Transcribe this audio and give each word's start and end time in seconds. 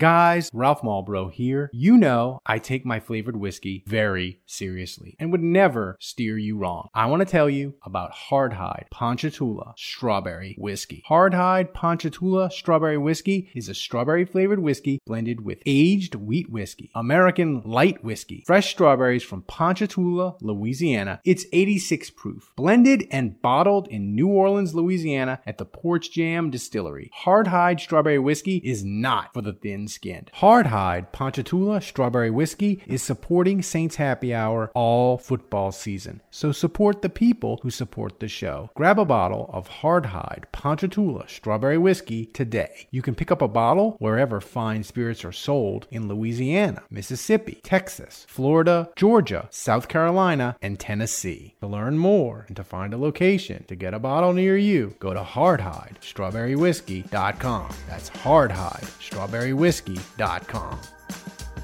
Guys, 0.00 0.48
Ralph 0.54 0.82
Malbrough 0.82 1.32
here. 1.32 1.70
You 1.72 1.96
know 1.96 2.38
I 2.46 2.60
take 2.60 2.86
my 2.86 3.00
flavored 3.00 3.34
whiskey 3.34 3.82
very 3.84 4.40
seriously 4.46 5.16
and 5.18 5.32
would 5.32 5.42
never 5.42 5.96
steer 5.98 6.38
you 6.38 6.56
wrong. 6.56 6.88
I 6.94 7.06
want 7.06 7.18
to 7.18 7.26
tell 7.26 7.50
you 7.50 7.74
about 7.82 8.12
Hardhide 8.12 8.84
Ponchatoula 8.92 9.74
Strawberry 9.76 10.54
Whiskey. 10.56 11.02
Hardhide 11.10 11.74
Ponchatoula 11.74 12.52
Strawberry 12.52 12.96
Whiskey 12.96 13.50
is 13.56 13.68
a 13.68 13.74
strawberry 13.74 14.24
flavored 14.24 14.60
whiskey 14.60 15.00
blended 15.04 15.40
with 15.40 15.58
aged 15.66 16.14
wheat 16.14 16.48
whiskey, 16.48 16.92
American 16.94 17.60
light 17.64 18.04
whiskey, 18.04 18.44
fresh 18.46 18.70
strawberries 18.70 19.24
from 19.24 19.42
Ponchatoula, 19.42 20.36
Louisiana. 20.40 21.20
It's 21.24 21.44
86 21.52 22.10
proof, 22.10 22.52
blended 22.54 23.08
and 23.10 23.42
bottled 23.42 23.88
in 23.88 24.14
New 24.14 24.28
Orleans, 24.28 24.76
Louisiana 24.76 25.40
at 25.44 25.58
the 25.58 25.66
Porch 25.66 26.12
Jam 26.12 26.50
Distillery. 26.50 27.10
Hardhide 27.24 27.80
Strawberry 27.80 28.20
Whiskey 28.20 28.58
is 28.58 28.84
not 28.84 29.34
for 29.34 29.42
the 29.42 29.54
thin 29.54 29.87
skinned. 29.88 30.30
Hardhide 30.36 31.12
Ponchatoula 31.12 31.80
Strawberry 31.80 32.30
Whiskey 32.30 32.82
is 32.86 33.02
supporting 33.02 33.62
Saints 33.62 33.96
Happy 33.96 34.34
Hour 34.34 34.70
all 34.74 35.18
football 35.18 35.72
season. 35.72 36.20
So 36.30 36.52
support 36.52 37.02
the 37.02 37.08
people 37.08 37.58
who 37.62 37.70
support 37.70 38.20
the 38.20 38.28
show. 38.28 38.70
Grab 38.74 38.98
a 38.98 39.04
bottle 39.04 39.50
of 39.52 39.68
Hardhide 39.68 40.44
Ponchatoula 40.52 41.28
Strawberry 41.28 41.78
Whiskey 41.78 42.26
today. 42.26 42.86
You 42.90 43.02
can 43.02 43.14
pick 43.14 43.30
up 43.30 43.42
a 43.42 43.48
bottle 43.48 43.96
wherever 43.98 44.40
fine 44.40 44.84
spirits 44.84 45.24
are 45.24 45.32
sold 45.32 45.86
in 45.90 46.08
Louisiana, 46.08 46.82
Mississippi, 46.90 47.60
Texas, 47.62 48.26
Florida, 48.28 48.90
Georgia, 48.96 49.48
South 49.50 49.88
Carolina, 49.88 50.56
and 50.60 50.78
Tennessee. 50.78 51.54
To 51.60 51.66
learn 51.66 51.98
more 51.98 52.44
and 52.48 52.56
to 52.56 52.64
find 52.64 52.92
a 52.92 52.98
location 52.98 53.64
to 53.68 53.76
get 53.76 53.94
a 53.94 53.98
bottle 53.98 54.32
near 54.32 54.56
you, 54.56 54.94
go 54.98 55.14
to 55.14 55.22
hardhidestrawberrywhiskey.com. 55.22 57.68
That's 57.88 58.10
Hardhide 58.10 59.02
Strawberry 59.02 59.52
Whiskey 59.52 59.77
whiskey.com. 59.78 60.78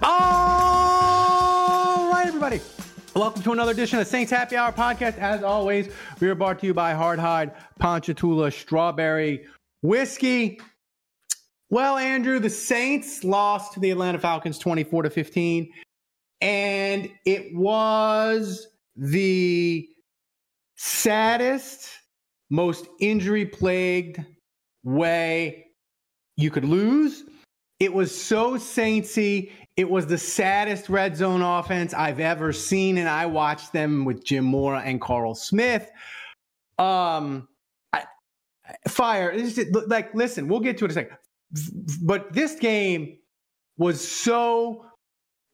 All 0.02 0.12
right, 2.12 2.26
everybody. 2.26 2.60
Welcome 3.14 3.42
to 3.42 3.52
another 3.52 3.72
edition 3.72 3.98
of 3.98 4.04
the 4.04 4.10
Saints 4.10 4.30
Happy 4.30 4.56
Hour 4.56 4.72
podcast. 4.72 5.18
As 5.18 5.42
always, 5.42 5.88
we 6.20 6.28
are 6.28 6.34
brought 6.34 6.58
to 6.60 6.66
you 6.66 6.74
by 6.74 6.94
Hard 6.94 7.18
Hardhide 7.18 7.54
Ponchatoula 7.78 8.50
Strawberry 8.50 9.46
Whiskey. 9.82 10.60
Well, 11.70 11.96
Andrew, 11.96 12.38
the 12.38 12.50
Saints 12.50 13.24
lost 13.24 13.72
to 13.74 13.80
the 13.80 13.90
Atlanta 13.90 14.18
Falcons 14.18 14.58
24 14.58 15.04
to 15.04 15.10
15, 15.10 15.72
and 16.40 17.10
it 17.24 17.54
was 17.54 18.68
the 18.96 19.88
saddest, 20.76 21.88
most 22.50 22.86
injury 23.00 23.46
plagued 23.46 24.24
way 24.84 25.66
you 26.36 26.50
could 26.50 26.64
lose 26.64 27.24
it 27.84 27.92
was 27.92 28.18
so 28.18 28.54
saintsy. 28.54 29.50
It 29.76 29.90
was 29.90 30.06
the 30.06 30.16
saddest 30.16 30.88
red 30.88 31.16
zone 31.18 31.42
offense 31.42 31.92
I've 31.92 32.18
ever 32.18 32.50
seen, 32.50 32.96
and 32.96 33.06
I 33.06 33.26
watched 33.26 33.74
them 33.74 34.06
with 34.06 34.24
Jim 34.24 34.46
Mora 34.46 34.80
and 34.80 34.98
Carl 35.02 35.34
Smith. 35.34 35.90
Um, 36.78 37.46
I, 37.92 38.04
fire. 38.88 39.36
like, 39.86 40.14
listen, 40.14 40.48
we'll 40.48 40.60
get 40.60 40.78
to 40.78 40.86
it 40.86 40.86
in 40.86 40.90
a 40.92 40.94
second. 40.94 41.16
But 42.02 42.32
this 42.32 42.54
game 42.54 43.18
was 43.76 44.00
so 44.00 44.86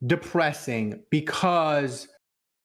depressing 0.07 1.03
because 1.11 2.07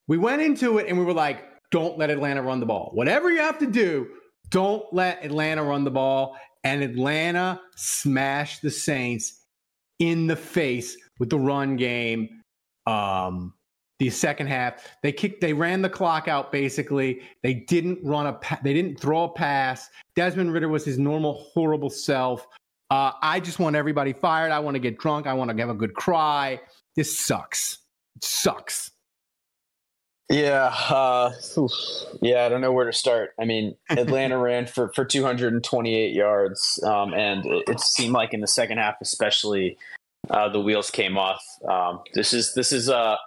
we 0.07 0.19
went 0.19 0.43
into 0.43 0.77
it 0.77 0.87
and 0.87 0.99
we 0.99 1.05
were 1.05 1.13
like, 1.13 1.43
don't 1.71 1.97
let 1.97 2.11
Atlanta 2.11 2.43
run 2.43 2.59
the 2.59 2.67
ball. 2.67 2.91
Whatever 2.93 3.31
you 3.31 3.39
have 3.39 3.57
to 3.59 3.65
do, 3.65 4.07
don't 4.49 4.85
let 4.93 5.25
Atlanta 5.25 5.63
run 5.63 5.85
the 5.85 5.91
ball. 5.91 6.37
And 6.63 6.83
Atlanta 6.83 7.59
smashed 7.75 8.61
the 8.61 8.69
Saints 8.71 9.44
in 9.99 10.27
the 10.27 10.35
face 10.35 10.97
with 11.19 11.29
the 11.29 11.39
run 11.39 11.75
game. 11.75 12.41
Um, 12.87 13.53
the 13.99 14.09
second 14.09 14.47
half, 14.47 14.85
they 15.03 15.11
kicked, 15.11 15.39
they 15.39 15.53
ran 15.53 15.81
the 15.81 15.89
clock 15.89 16.27
out. 16.27 16.51
Basically, 16.51 17.21
they 17.43 17.53
didn't 17.53 17.99
run 18.03 18.27
a, 18.27 18.39
they 18.63 18.73
didn't 18.73 18.99
throw 18.99 19.23
a 19.23 19.29
pass. 19.29 19.89
Desmond 20.15 20.51
Ridder 20.51 20.67
was 20.67 20.83
his 20.83 20.99
normal 20.99 21.33
horrible 21.53 21.89
self. 21.89 22.45
Uh, 22.89 23.11
I 23.21 23.39
just 23.39 23.57
want 23.57 23.75
everybody 23.75 24.13
fired. 24.13 24.51
I 24.51 24.59
want 24.59 24.75
to 24.75 24.79
get 24.79 24.97
drunk. 24.97 25.27
I 25.27 25.33
want 25.33 25.49
to 25.49 25.57
have 25.57 25.69
a 25.69 25.73
good 25.73 25.93
cry. 25.93 26.59
This 26.95 27.19
sucks. 27.19 27.79
It 28.17 28.23
sucks. 28.23 28.91
Yeah, 30.29 30.73
uh, 30.89 31.33
yeah, 32.21 32.45
I 32.45 32.49
don't 32.49 32.61
know 32.61 32.71
where 32.71 32.85
to 32.85 32.93
start. 32.93 33.33
I 33.39 33.45
mean, 33.45 33.75
Atlanta 33.91 34.37
ran 34.37 34.65
for 34.65 34.91
for 34.93 35.05
228 35.05 36.13
yards, 36.13 36.79
um, 36.83 37.13
and 37.13 37.45
it, 37.45 37.69
it, 37.69 37.79
seemed 37.79 38.13
like 38.13 38.33
in 38.33 38.41
the 38.41 38.47
second 38.47 38.79
half, 38.79 38.95
especially, 39.01 39.77
uh, 40.31 40.49
the 40.49 40.59
wheels 40.59 40.89
came 40.89 41.15
off. 41.15 41.43
Um, 41.69 42.01
this 42.15 42.33
is 42.33 42.55
this 42.55 42.71
is 42.71 42.89
uh, 42.89 43.17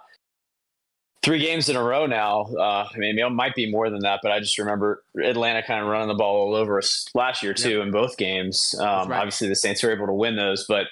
three 1.23 1.39
games 1.39 1.69
in 1.69 1.77
a 1.77 1.83
row 1.83 2.05
now. 2.05 2.41
Uh, 2.41 2.87
I 2.93 2.97
mean, 2.97 3.17
it 3.17 3.29
might 3.29 3.55
be 3.55 3.71
more 3.71 3.89
than 3.89 4.01
that, 4.01 4.19
but 4.21 4.33
I 4.33 4.41
just 4.41 4.57
remember 4.57 5.01
Atlanta 5.23 5.63
kind 5.63 5.81
of 5.81 5.87
running 5.87 6.09
the 6.09 6.15
ball 6.15 6.47
all 6.47 6.55
over 6.55 6.77
us 6.77 7.07
last 7.15 7.43
year 7.43 7.53
too 7.53 7.77
yep. 7.77 7.85
in 7.85 7.91
both 7.91 8.17
games. 8.17 8.75
Um, 8.77 9.09
right. 9.09 9.19
Obviously, 9.19 9.47
the 9.47 9.55
Saints 9.55 9.83
were 9.83 9.91
able 9.93 10.07
to 10.07 10.13
win 10.13 10.35
those, 10.35 10.65
but 10.67 10.87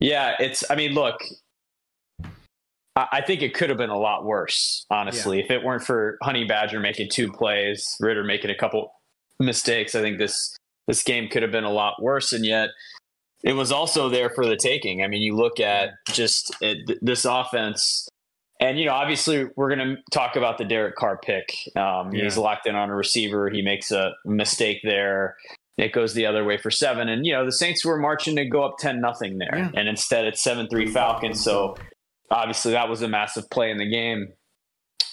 yeah, 0.00 0.36
it's. 0.38 0.64
I 0.70 0.74
mean, 0.74 0.92
look, 0.92 1.20
I 3.12 3.20
think 3.20 3.42
it 3.42 3.54
could 3.54 3.68
have 3.68 3.78
been 3.78 3.90
a 3.90 3.98
lot 3.98 4.24
worse, 4.24 4.86
honestly. 4.90 5.38
Yeah. 5.38 5.44
If 5.44 5.50
it 5.50 5.62
weren't 5.62 5.84
for 5.84 6.18
Honey 6.22 6.44
Badger 6.44 6.80
making 6.80 7.10
two 7.10 7.30
plays, 7.30 7.86
Ridder 8.00 8.24
making 8.24 8.50
a 8.50 8.54
couple 8.54 8.92
mistakes, 9.38 9.94
I 9.94 10.00
think 10.00 10.18
this 10.18 10.56
this 10.86 11.02
game 11.02 11.28
could 11.28 11.42
have 11.42 11.52
been 11.52 11.64
a 11.64 11.72
lot 11.72 12.02
worse. 12.02 12.32
And 12.32 12.46
yet, 12.46 12.70
it 13.44 13.52
was 13.52 13.70
also 13.70 14.08
there 14.08 14.30
for 14.30 14.46
the 14.46 14.56
taking. 14.56 15.02
I 15.02 15.06
mean, 15.06 15.22
you 15.22 15.36
look 15.36 15.60
at 15.60 15.90
just 16.08 16.54
it, 16.60 16.98
this 17.02 17.24
offense, 17.24 18.08
and 18.60 18.78
you 18.78 18.86
know, 18.86 18.92
obviously, 18.92 19.46
we're 19.56 19.74
going 19.74 19.96
to 19.96 19.96
talk 20.10 20.36
about 20.36 20.58
the 20.58 20.64
Derek 20.64 20.96
Carr 20.96 21.18
pick. 21.18 21.54
Um, 21.76 22.12
yeah. 22.12 22.24
He's 22.24 22.36
locked 22.36 22.66
in 22.66 22.74
on 22.74 22.90
a 22.90 22.96
receiver. 22.96 23.50
He 23.50 23.62
makes 23.62 23.92
a 23.92 24.12
mistake 24.24 24.80
there. 24.82 25.36
It 25.76 25.92
goes 25.92 26.14
the 26.14 26.26
other 26.26 26.42
way 26.42 26.56
for 26.56 26.70
seven, 26.70 27.08
and 27.08 27.24
you 27.24 27.32
know 27.32 27.44
the 27.44 27.52
Saints 27.52 27.84
were 27.84 27.98
marching 27.98 28.34
to 28.36 28.44
go 28.44 28.64
up 28.64 28.78
ten 28.78 29.00
nothing 29.00 29.38
there, 29.38 29.56
yeah. 29.56 29.70
and 29.74 29.88
instead 29.88 30.24
it's 30.24 30.42
seven 30.42 30.68
three 30.68 30.90
Falcons. 30.90 31.44
So 31.44 31.76
obviously 32.30 32.72
that 32.72 32.88
was 32.88 33.02
a 33.02 33.08
massive 33.08 33.48
play 33.50 33.70
in 33.70 33.78
the 33.78 33.88
game. 33.88 34.28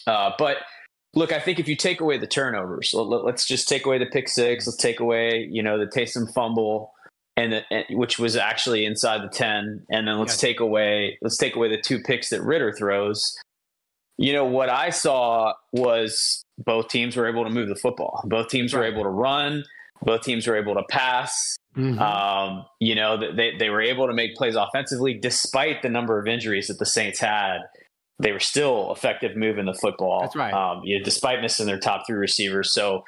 Uh, 0.08 0.31
but 0.38 0.58
look, 1.14 1.31
I 1.31 1.40
think 1.40 1.59
if 1.59 1.68
you 1.68 1.76
take 1.76 2.02
away 2.02 2.18
the 2.18 2.28
turnovers, 2.28 2.94
let, 2.94 3.34
us 3.34 3.46
just 3.46 3.68
take 3.68 3.86
away 3.86 3.98
the 3.98 4.06
pick 4.06 4.28
six. 4.28 4.68
Let's 4.68 4.78
take 4.78 5.00
away, 5.00 5.48
you 5.50 5.64
know, 5.64 5.78
the 5.78 5.88
Taysom 5.88 6.31
fumble, 6.34 6.92
and, 7.38 7.54
the, 7.54 7.62
and, 7.72 7.86
which 7.98 8.20
was 8.20 8.36
actually 8.36 8.86
inside 8.86 9.24
the 9.24 9.30
ten, 9.30 9.86
and 9.90 10.08
then 10.08 10.20
let's 10.20 10.38
take 10.38 10.59
away 10.59 11.18
let's 11.22 11.38
take 11.38 11.56
away 11.56 11.70
the 11.70 11.81
two 11.81 12.00
picks 12.00 12.30
that 12.30 12.42
Ridder 12.42 12.72
throws. 12.72 13.36
You 14.18 14.31
know 14.31 14.46
what 14.46 14.70
I 14.70 14.92
saw 14.92 15.54
was 15.74 16.46
both 16.58 16.88
teams 16.88 17.18
were 17.18 17.28
able 17.28 17.44
to 17.44 17.50
move 17.50 17.68
the 17.68 17.75
football. 17.75 18.22
Both 18.25 18.48
teams 18.50 18.74
were 18.74 18.86
able 18.86 19.04
to 19.04 19.09
run. 19.09 19.64
Both 20.04 20.22
teams 20.22 20.48
were 20.48 20.56
able 20.56 20.75
to 20.75 20.84
pass. 20.90 21.57
Mm-hmm. 21.77 22.00
Um, 22.00 22.66
you 22.80 22.95
know, 22.95 23.18
they, 23.18 23.51
they 23.57 23.69
were 23.69 23.81
able 23.81 24.07
to 24.07 24.13
make 24.13 24.36
plays 24.36 24.56
offensively 24.56 25.13
despite 25.13 25.81
the 25.81 25.89
number 25.89 26.19
of 26.19 26.27
injuries 26.27 26.68
that 26.68 26.80
the 26.80 26.86
Saints 26.86 27.19
had. 27.19 27.60
They 28.19 28.31
were 28.31 28.39
still 28.39 28.94
effective 28.94 29.36
moving 29.36 29.66
the 29.66 29.74
football. 29.74 30.22
That's 30.22 30.36
right. 30.36 30.54
Um, 30.54 30.81
you 30.86 30.98
know, 30.98 31.04
despite 31.04 31.42
missing 31.42 31.66
their 31.66 31.80
top 31.80 32.04
three 32.07 32.18
receivers. 32.18 32.74
So 32.74 33.04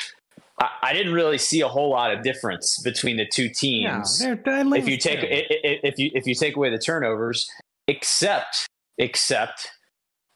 I, 0.59 0.69
I, 0.83 0.93
didn't 0.93 1.13
really 1.13 1.37
see 1.37 1.61
a 1.61 1.69
whole 1.69 1.91
lot 1.91 2.11
of 2.11 2.23
difference 2.23 2.81
between 2.83 3.15
the 3.15 3.25
two 3.25 3.47
teams. 3.47 4.19
if 4.79 4.87
you 4.89 4.97
take 4.97 5.19
if 5.21 5.97
you 5.97 6.11
if 6.13 6.27
you 6.27 6.35
take 6.35 6.57
away 6.57 6.69
the 6.69 6.77
turnovers, 6.77 7.49
except 7.87 8.67
except 8.97 9.69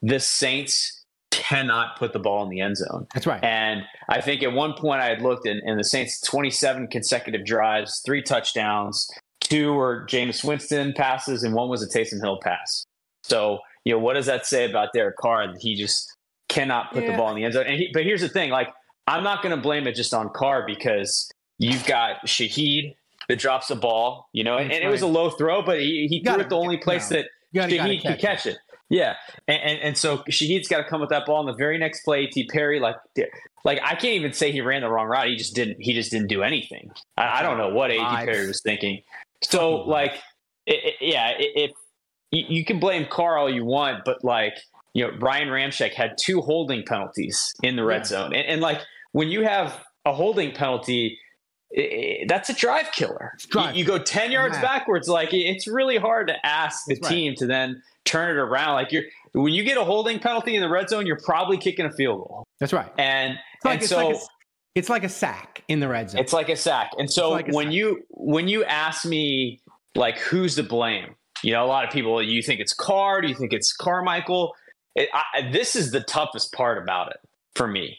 the 0.00 0.20
Saints 0.20 1.01
cannot 1.32 1.96
put 1.98 2.12
the 2.12 2.18
ball 2.18 2.44
in 2.44 2.50
the 2.50 2.60
end 2.60 2.76
zone. 2.76 3.08
That's 3.12 3.26
right. 3.26 3.42
And 3.42 3.82
I 4.08 4.20
think 4.20 4.42
at 4.44 4.52
one 4.52 4.74
point 4.74 5.00
I 5.00 5.08
had 5.08 5.22
looked 5.22 5.46
in, 5.46 5.60
in 5.64 5.76
the 5.76 5.84
Saints 5.84 6.20
27 6.20 6.86
consecutive 6.88 7.44
drives, 7.44 8.00
three 8.04 8.22
touchdowns, 8.22 9.10
two 9.40 9.72
were 9.72 10.06
Jameis 10.08 10.44
Winston 10.44 10.92
passes, 10.92 11.42
and 11.42 11.54
one 11.54 11.68
was 11.68 11.82
a 11.82 11.88
Taysom 11.88 12.20
Hill 12.20 12.38
pass. 12.40 12.86
So, 13.24 13.58
you 13.84 13.92
know, 13.92 13.98
what 13.98 14.14
does 14.14 14.26
that 14.26 14.46
say 14.46 14.68
about 14.68 14.90
Derek 14.92 15.16
Carr? 15.16 15.54
He 15.58 15.74
just 15.74 16.14
cannot 16.48 16.92
put 16.92 17.02
yeah. 17.02 17.12
the 17.12 17.16
ball 17.16 17.30
in 17.30 17.36
the 17.36 17.44
end 17.44 17.54
zone. 17.54 17.66
And 17.66 17.76
he, 17.76 17.90
but 17.92 18.04
here's 18.04 18.20
the 18.20 18.28
thing, 18.28 18.50
like, 18.50 18.68
I'm 19.06 19.24
not 19.24 19.42
going 19.42 19.54
to 19.54 19.60
blame 19.60 19.86
it 19.86 19.94
just 19.94 20.14
on 20.14 20.30
Carr 20.30 20.64
because 20.66 21.28
you've 21.58 21.84
got 21.86 22.26
Shaheed 22.26 22.94
that 23.28 23.38
drops 23.38 23.70
a 23.70 23.76
ball, 23.76 24.28
you 24.32 24.44
know, 24.44 24.58
and, 24.58 24.70
and, 24.70 24.84
it 24.84 24.88
was 24.88 25.02
a 25.02 25.06
low 25.06 25.30
throw, 25.30 25.62
but 25.62 25.80
he, 25.80 26.06
he 26.08 26.22
threw 26.22 26.40
it 26.40 26.48
the 26.48 26.56
only 26.56 26.76
place 26.76 27.10
no. 27.10 27.18
that 27.18 27.26
Shaheed 27.68 28.02
could 28.06 28.18
catch 28.18 28.46
it. 28.46 28.54
it. 28.54 28.58
Yeah, 28.92 29.14
and, 29.48 29.62
and, 29.62 29.80
and 29.80 29.98
so 29.98 30.18
Shaheed's 30.18 30.68
got 30.68 30.76
to 30.76 30.84
come 30.84 31.00
with 31.00 31.08
that 31.08 31.24
ball 31.24 31.40
in 31.40 31.46
the 31.46 31.54
very 31.54 31.78
next 31.78 32.04
play. 32.04 32.26
T. 32.26 32.46
Perry, 32.46 32.78
like, 32.78 32.96
like 33.64 33.80
I 33.82 33.94
can't 33.94 34.14
even 34.16 34.34
say 34.34 34.52
he 34.52 34.60
ran 34.60 34.82
the 34.82 34.90
wrong 34.90 35.06
route. 35.06 35.28
He 35.28 35.36
just 35.36 35.54
didn't. 35.54 35.80
He 35.80 35.94
just 35.94 36.10
didn't 36.10 36.28
do 36.28 36.42
anything. 36.42 36.90
I, 37.16 37.40
I 37.40 37.42
don't 37.42 37.56
know 37.56 37.70
what 37.70 37.90
A. 37.90 37.94
T. 37.94 38.26
Perry 38.26 38.46
was 38.46 38.60
thinking. 38.60 39.00
So 39.42 39.76
like, 39.76 40.12
it, 40.66 40.80
it, 40.84 40.94
yeah, 41.00 41.32
if 41.38 41.70
you, 42.30 42.44
you 42.46 42.64
can 42.66 42.80
blame 42.80 43.06
Carr 43.10 43.38
all 43.38 43.48
you 43.48 43.64
want, 43.64 44.04
but 44.04 44.22
like, 44.22 44.58
you 44.92 45.06
know, 45.06 45.16
Ryan 45.18 45.48
Ramczyk 45.48 45.94
had 45.94 46.18
two 46.20 46.42
holding 46.42 46.84
penalties 46.84 47.54
in 47.62 47.76
the 47.76 47.84
red 47.84 48.02
yeah. 48.02 48.04
zone, 48.04 48.34
and, 48.34 48.46
and 48.46 48.60
like 48.60 48.82
when 49.12 49.28
you 49.28 49.42
have 49.42 49.82
a 50.04 50.12
holding 50.12 50.52
penalty 50.52 51.18
that's 52.28 52.50
a 52.50 52.52
drive 52.52 52.92
killer. 52.92 53.32
Drive. 53.48 53.74
You, 53.74 53.80
you, 53.80 53.84
go 53.86 53.98
10 53.98 54.30
yards 54.30 54.58
backwards. 54.58 55.08
Like 55.08 55.32
it's 55.32 55.66
really 55.66 55.96
hard 55.96 56.28
to 56.28 56.46
ask 56.46 56.84
the 56.86 56.96
team 56.96 57.34
to 57.36 57.46
then 57.46 57.82
turn 58.04 58.30
it 58.30 58.40
around. 58.40 58.74
Like 58.74 58.92
you're, 58.92 59.04
when 59.32 59.52
you 59.52 59.64
get 59.64 59.78
a 59.78 59.84
holding 59.84 60.18
penalty 60.18 60.54
in 60.54 60.60
the 60.60 60.68
red 60.68 60.88
zone, 60.88 61.06
you're 61.06 61.20
probably 61.24 61.56
kicking 61.56 61.86
a 61.86 61.92
field 61.92 62.18
goal. 62.18 62.46
That's 62.60 62.72
right. 62.72 62.90
And, 62.98 63.38
it's 63.54 63.64
like, 63.64 63.80
and 63.80 63.88
so 63.88 64.08
like 64.08 64.16
a, 64.16 64.20
it's 64.74 64.88
like 64.88 65.04
a 65.04 65.08
sack 65.08 65.62
in 65.68 65.80
the 65.80 65.88
red 65.88 66.10
zone. 66.10 66.20
It's 66.20 66.32
like 66.32 66.48
a 66.48 66.56
sack. 66.56 66.90
And 66.98 67.10
so 67.10 67.30
like 67.30 67.48
when 67.48 67.66
sack. 67.66 67.74
you, 67.74 68.02
when 68.10 68.48
you 68.48 68.64
ask 68.64 69.04
me 69.04 69.60
like, 69.94 70.18
who's 70.18 70.56
to 70.56 70.62
blame? 70.62 71.14
You 71.42 71.52
know, 71.52 71.64
a 71.64 71.66
lot 71.66 71.84
of 71.84 71.90
people, 71.90 72.22
you 72.22 72.42
think 72.42 72.60
it's 72.60 72.72
Carr, 72.72 73.20
do 73.20 73.28
you 73.28 73.34
think 73.34 73.52
it's 73.52 73.72
Carmichael? 73.72 74.54
It, 74.94 75.08
I, 75.12 75.50
this 75.50 75.74
is 75.74 75.90
the 75.90 76.00
toughest 76.00 76.52
part 76.52 76.80
about 76.82 77.10
it 77.10 77.18
for 77.54 77.66
me. 77.66 77.98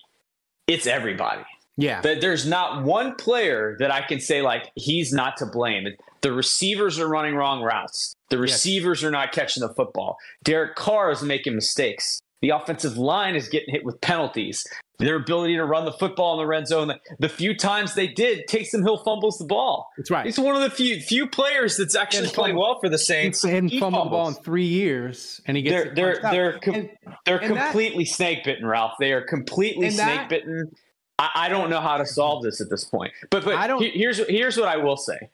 It's 0.67 0.87
everybody. 0.87 1.43
Yeah. 1.77 2.01
That 2.01 2.21
there's 2.21 2.45
not 2.45 2.83
one 2.83 3.15
player 3.15 3.75
that 3.79 3.91
I 3.91 4.01
can 4.01 4.19
say 4.19 4.41
like 4.41 4.71
he's 4.75 5.11
not 5.11 5.37
to 5.37 5.45
blame. 5.45 5.87
The 6.21 6.31
receivers 6.31 6.99
are 6.99 7.07
running 7.07 7.35
wrong 7.35 7.63
routes. 7.63 8.15
The 8.29 8.37
receivers 8.37 9.01
yes. 9.01 9.07
are 9.07 9.11
not 9.11 9.31
catching 9.31 9.61
the 9.61 9.73
football. 9.73 10.17
Derek 10.43 10.75
Carr 10.75 11.11
is 11.11 11.21
making 11.21 11.55
mistakes. 11.55 12.21
The 12.41 12.49
offensive 12.49 12.97
line 12.97 13.35
is 13.35 13.47
getting 13.47 13.73
hit 13.73 13.85
with 13.85 14.01
penalties. 14.01 14.65
Their 14.99 15.15
ability 15.15 15.55
to 15.55 15.65
run 15.65 15.85
the 15.85 15.91
football 15.91 16.33
in 16.33 16.39
the 16.39 16.45
red 16.45 16.67
zone, 16.67 16.93
the 17.17 17.29
few 17.29 17.57
times 17.57 17.95
they 17.95 18.07
did, 18.07 18.47
Taysom 18.47 18.83
Hill 18.83 18.97
fumbles 18.97 19.37
the 19.37 19.45
ball. 19.45 19.89
That's 19.97 20.11
right. 20.11 20.25
He's 20.25 20.39
one 20.39 20.55
of 20.55 20.61
the 20.61 20.69
few 20.69 21.01
few 21.01 21.25
players 21.25 21.77
that's 21.77 21.95
actually 21.95 22.27
playing 22.29 22.55
well 22.55 22.79
for 22.79 22.89
the 22.89 22.97
Saints. 22.97 23.41
He 23.41 23.49
hadn't 23.49 23.71
fumbled 23.79 24.07
the 24.07 24.09
ball 24.11 24.27
in 24.27 24.35
three 24.35 24.67
years, 24.67 25.41
and 25.45 25.57
he 25.57 25.63
gets 25.63 25.95
they're 25.95 26.21
they're 26.21 26.31
they're, 26.31 26.59
com- 26.59 26.75
and, 26.75 26.89
they're 27.25 27.37
and 27.37 27.57
completely 27.57 28.05
snake 28.05 28.43
bitten, 28.43 28.65
Ralph. 28.65 28.93
They 28.99 29.13
are 29.13 29.21
completely 29.21 29.89
snake 29.89 30.29
bitten. 30.29 30.71
I, 31.19 31.29
I, 31.35 31.49
don't 31.49 31.69
know 31.69 31.79
how 31.79 31.97
to 31.97 32.05
solve 32.05 32.43
this 32.43 32.59
at 32.59 32.69
this 32.69 32.83
point. 32.83 33.13
But 33.29 33.45
but 33.45 33.55
I 33.55 33.67
don't, 33.67 33.83
here's 33.83 34.17
here's 34.27 34.57
what 34.57 34.67
I 34.67 34.77
will 34.77 34.97
say. 34.97 35.29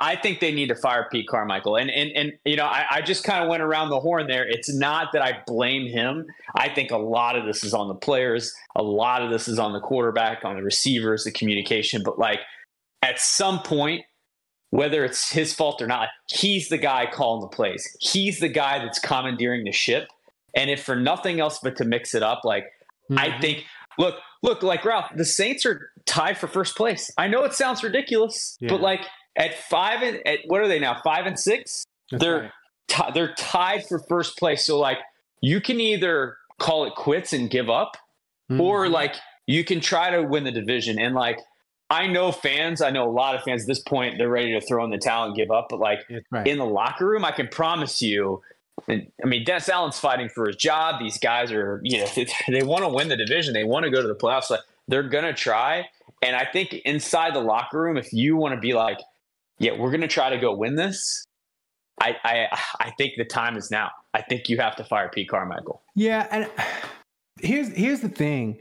I 0.00 0.16
think 0.16 0.40
they 0.40 0.52
need 0.52 0.68
to 0.68 0.74
fire 0.74 1.06
Pete 1.12 1.28
Carmichael. 1.28 1.76
And 1.76 1.90
and 1.90 2.10
and 2.12 2.32
you 2.44 2.56
know, 2.56 2.64
I, 2.64 2.86
I 2.90 3.02
just 3.02 3.24
kind 3.24 3.44
of 3.44 3.50
went 3.50 3.62
around 3.62 3.90
the 3.90 4.00
horn 4.00 4.26
there. 4.26 4.48
It's 4.48 4.74
not 4.74 5.12
that 5.12 5.22
I 5.22 5.42
blame 5.46 5.86
him. 5.86 6.26
I 6.54 6.70
think 6.70 6.90
a 6.90 6.96
lot 6.96 7.36
of 7.36 7.44
this 7.44 7.62
is 7.62 7.74
on 7.74 7.88
the 7.88 7.94
players. 7.94 8.54
A 8.74 8.82
lot 8.82 9.22
of 9.22 9.30
this 9.30 9.48
is 9.48 9.58
on 9.58 9.72
the 9.72 9.80
quarterback, 9.80 10.44
on 10.44 10.56
the 10.56 10.62
receivers, 10.62 11.24
the 11.24 11.30
communication. 11.30 12.02
But 12.02 12.18
like 12.18 12.40
at 13.02 13.20
some 13.20 13.60
point, 13.60 14.04
whether 14.70 15.04
it's 15.04 15.30
his 15.30 15.52
fault 15.52 15.82
or 15.82 15.86
not, 15.86 16.08
he's 16.28 16.70
the 16.70 16.78
guy 16.78 17.06
calling 17.12 17.42
the 17.42 17.54
plays. 17.54 17.96
He's 18.00 18.40
the 18.40 18.48
guy 18.48 18.78
that's 18.78 18.98
commandeering 18.98 19.64
the 19.64 19.72
ship. 19.72 20.08
And 20.54 20.70
if 20.70 20.82
for 20.82 20.96
nothing 20.96 21.38
else 21.38 21.58
but 21.62 21.76
to 21.76 21.84
mix 21.84 22.14
it 22.14 22.22
up, 22.22 22.44
like 22.44 22.64
mm-hmm. 23.10 23.18
I 23.18 23.38
think 23.40 23.64
look, 23.98 24.16
look, 24.42 24.62
like 24.62 24.84
Ralph, 24.84 25.10
the 25.14 25.24
Saints 25.24 25.66
are 25.66 25.90
tied 26.04 26.38
for 26.38 26.46
first 26.46 26.76
place. 26.76 27.10
I 27.18 27.28
know 27.28 27.44
it 27.44 27.54
sounds 27.54 27.82
ridiculous, 27.82 28.56
yeah. 28.60 28.68
but 28.68 28.80
like 28.80 29.00
at 29.36 29.54
five 29.54 30.02
and 30.02 30.26
at 30.26 30.40
what 30.46 30.60
are 30.60 30.68
they 30.68 30.78
now? 30.78 31.00
Five 31.02 31.26
and 31.26 31.38
six. 31.38 31.84
That's 32.10 32.22
they're 32.22 32.40
right. 32.40 32.50
t- 32.88 33.10
they're 33.14 33.34
tied 33.34 33.86
for 33.86 33.98
first 34.08 34.38
place. 34.38 34.64
So 34.64 34.78
like 34.78 34.98
you 35.40 35.60
can 35.60 35.80
either 35.80 36.36
call 36.58 36.84
it 36.86 36.94
quits 36.94 37.32
and 37.32 37.50
give 37.50 37.68
up, 37.68 37.96
mm-hmm. 38.50 38.60
or 38.60 38.88
like 38.88 39.14
you 39.46 39.64
can 39.64 39.80
try 39.80 40.10
to 40.10 40.22
win 40.22 40.44
the 40.44 40.52
division. 40.52 40.98
And 40.98 41.14
like 41.14 41.38
I 41.90 42.06
know 42.06 42.32
fans, 42.32 42.80
I 42.80 42.90
know 42.90 43.08
a 43.08 43.12
lot 43.12 43.34
of 43.34 43.42
fans 43.42 43.62
at 43.62 43.68
this 43.68 43.80
point, 43.80 44.16
they're 44.18 44.28
ready 44.28 44.52
to 44.58 44.60
throw 44.60 44.84
in 44.84 44.90
the 44.90 44.98
towel 44.98 45.26
and 45.26 45.36
give 45.36 45.50
up. 45.50 45.66
But 45.70 45.80
like 45.80 46.00
right. 46.30 46.46
in 46.46 46.58
the 46.58 46.64
locker 46.64 47.06
room, 47.06 47.24
I 47.24 47.30
can 47.30 47.48
promise 47.48 48.02
you 48.02 48.42
and, 48.88 49.10
I 49.22 49.26
mean, 49.26 49.44
Dennis 49.44 49.68
Allen's 49.68 49.98
fighting 49.98 50.28
for 50.28 50.46
his 50.46 50.56
job. 50.56 51.00
These 51.00 51.18
guys 51.18 51.50
are, 51.50 51.80
you 51.82 51.98
know, 51.98 52.06
they, 52.14 52.26
they 52.48 52.62
want 52.62 52.84
to 52.84 52.88
win 52.88 53.08
the 53.08 53.16
division. 53.16 53.54
They 53.54 53.64
want 53.64 53.84
to 53.84 53.90
go 53.90 54.02
to 54.02 54.08
the 54.08 54.14
playoffs. 54.14 54.56
They're 54.88 55.08
to 55.24 55.34
try. 55.34 55.88
And 56.22 56.36
I 56.36 56.44
think 56.44 56.74
inside 56.84 57.34
the 57.34 57.40
locker 57.40 57.80
room, 57.80 57.96
if 57.96 58.12
you 58.12 58.36
want 58.36 58.54
to 58.54 58.60
be 58.60 58.72
like, 58.72 58.98
yeah, 59.58 59.72
we're 59.72 59.90
to 60.02 60.08
try 60.08 60.30
to 60.30 60.38
go 60.38 60.54
win 60.54 60.76
this, 60.76 61.24
I, 62.00 62.16
I, 62.24 62.58
I 62.80 62.90
think 62.98 63.14
the 63.16 63.24
time 63.24 63.56
is 63.56 63.70
now. 63.70 63.90
I 64.14 64.22
think 64.22 64.48
you 64.48 64.58
have 64.58 64.76
to 64.76 64.84
fire 64.84 65.10
Pete 65.12 65.28
Carmichael. 65.28 65.82
Yeah. 65.94 66.26
And 66.30 66.50
here's, 67.40 67.68
here's 67.68 68.00
the 68.00 68.08
thing. 68.08 68.60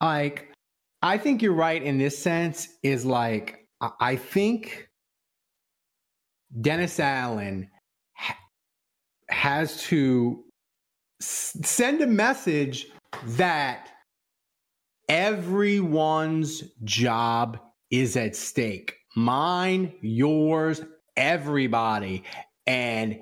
Like, 0.00 0.52
I 1.02 1.16
think 1.18 1.42
you're 1.42 1.54
right 1.54 1.82
in 1.82 1.98
this 1.98 2.18
sense 2.18 2.68
is 2.82 3.04
like, 3.04 3.66
I 3.98 4.16
think 4.16 4.88
Dennis 6.60 7.00
Allen 7.00 7.70
has 9.32 9.82
to 9.84 10.44
s- 11.20 11.56
send 11.64 12.00
a 12.00 12.06
message 12.06 12.86
that 13.24 13.90
everyone's 15.08 16.62
job 16.84 17.58
is 17.90 18.16
at 18.16 18.36
stake. 18.36 18.96
Mine, 19.16 19.92
yours, 20.00 20.82
everybody. 21.16 22.22
And 22.66 23.18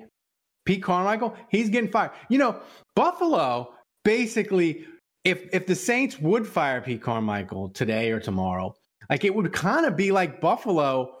Pete 0.65 0.83
Carmichael, 0.83 1.35
he's 1.49 1.69
getting 1.69 1.89
fired. 1.89 2.11
You 2.29 2.37
know, 2.37 2.61
Buffalo 2.95 3.73
basically, 4.05 4.85
if 5.23 5.49
if 5.51 5.65
the 5.65 5.75
Saints 5.75 6.19
would 6.19 6.45
fire 6.47 6.81
Pete 6.81 7.01
Carmichael 7.01 7.69
today 7.69 8.11
or 8.11 8.19
tomorrow, 8.19 8.75
like 9.09 9.25
it 9.25 9.33
would 9.33 9.51
kind 9.51 9.85
of 9.85 9.95
be 9.95 10.11
like 10.11 10.39
Buffalo 10.39 11.15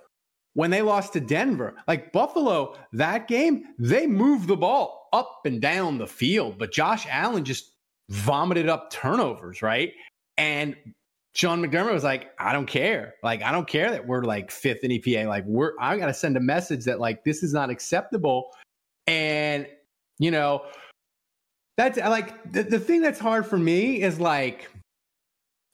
when 0.53 0.71
they 0.71 0.81
lost 0.81 1.13
to 1.13 1.19
Denver. 1.19 1.75
Like 1.87 2.11
Buffalo, 2.11 2.75
that 2.93 3.27
game, 3.27 3.63
they 3.77 4.07
moved 4.07 4.47
the 4.47 4.57
ball 4.57 5.09
up 5.13 5.41
and 5.45 5.61
down 5.61 5.97
the 5.97 6.07
field, 6.07 6.57
but 6.57 6.71
Josh 6.71 7.05
Allen 7.09 7.45
just 7.45 7.75
vomited 8.09 8.69
up 8.69 8.91
turnovers, 8.91 9.61
right? 9.61 9.93
And 10.37 10.75
Sean 11.33 11.63
McDermott 11.63 11.93
was 11.93 12.03
like, 12.03 12.31
I 12.39 12.53
don't 12.53 12.65
care. 12.65 13.15
Like, 13.23 13.43
I 13.43 13.51
don't 13.51 13.67
care 13.67 13.91
that 13.91 14.07
we're 14.07 14.23
like 14.23 14.51
fifth 14.51 14.83
in 14.83 14.91
EPA. 14.91 15.27
Like, 15.27 15.45
we're, 15.45 15.73
I 15.79 15.97
got 15.97 16.07
to 16.07 16.13
send 16.13 16.37
a 16.37 16.41
message 16.41 16.85
that 16.85 16.99
like 16.99 17.23
this 17.23 17.43
is 17.43 17.53
not 17.53 17.69
acceptable. 17.69 18.51
And, 19.07 19.67
you 20.17 20.31
know, 20.31 20.63
that's 21.77 21.97
like 21.97 22.51
the, 22.51 22.63
the 22.63 22.79
thing 22.79 23.01
that's 23.01 23.19
hard 23.19 23.45
for 23.45 23.57
me 23.57 24.01
is 24.01 24.19
like, 24.19 24.69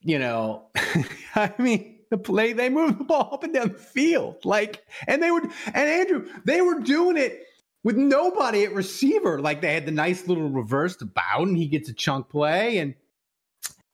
you 0.01 0.19
know, 0.19 0.67
I 1.35 1.51
mean, 1.57 1.94
the 2.09 2.17
play. 2.17 2.53
They 2.53 2.69
moved 2.69 2.99
the 2.99 3.03
ball 3.05 3.29
up 3.33 3.43
and 3.43 3.53
down 3.53 3.69
the 3.69 3.79
field. 3.79 4.37
Like, 4.43 4.83
and 5.07 5.21
they 5.21 5.31
would, 5.31 5.43
and 5.43 5.89
Andrew, 5.89 6.27
they 6.45 6.61
were 6.61 6.79
doing 6.79 7.17
it 7.17 7.43
with 7.83 7.95
nobody 7.95 8.63
at 8.63 8.73
receiver. 8.73 9.39
Like 9.39 9.61
they 9.61 9.73
had 9.73 9.85
the 9.85 9.91
nice 9.91 10.27
little 10.27 10.49
reverse 10.49 10.97
to 10.97 11.05
Bowden. 11.05 11.55
He 11.55 11.67
gets 11.67 11.87
a 11.87 11.93
chunk 11.93 12.29
play, 12.29 12.79
and 12.79 12.95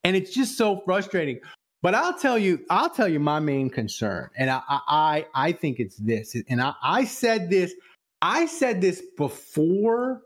and 0.03 0.15
it's 0.15 0.34
just 0.34 0.58
so 0.58 0.82
frustrating. 0.86 1.39
But 1.84 1.96
I'll 1.96 2.18
tell 2.18 2.38
you, 2.38 2.63
I'll 2.70 2.89
tell 2.89 3.08
you 3.08 3.20
my 3.20 3.39
main 3.39 3.70
concern, 3.70 4.30
and 4.36 4.50
I 4.50 4.62
I 4.68 5.25
I 5.36 5.51
think 5.51 5.80
it's 5.80 5.98
this, 5.98 6.36
and 6.50 6.62
I, 6.62 6.74
I 6.82 7.06
said 7.06 7.50
this, 7.50 7.74
I 8.22 8.46
said 8.46 8.82
this 8.82 9.03
before 9.18 10.22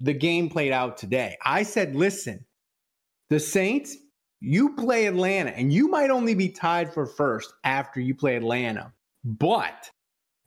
the 0.00 0.14
game 0.14 0.48
played 0.48 0.72
out 0.72 0.96
today. 0.96 1.36
I 1.44 1.62
said, 1.62 1.94
listen, 1.94 2.44
the 3.30 3.38
Saints 3.38 3.96
you 4.42 4.74
play 4.74 5.06
Atlanta, 5.06 5.50
and 5.50 5.72
you 5.72 5.88
might 5.88 6.10
only 6.10 6.34
be 6.34 6.48
tied 6.48 6.92
for 6.92 7.06
first 7.06 7.54
after 7.62 8.00
you 8.00 8.14
play 8.14 8.34
Atlanta, 8.34 8.92
but 9.24 9.88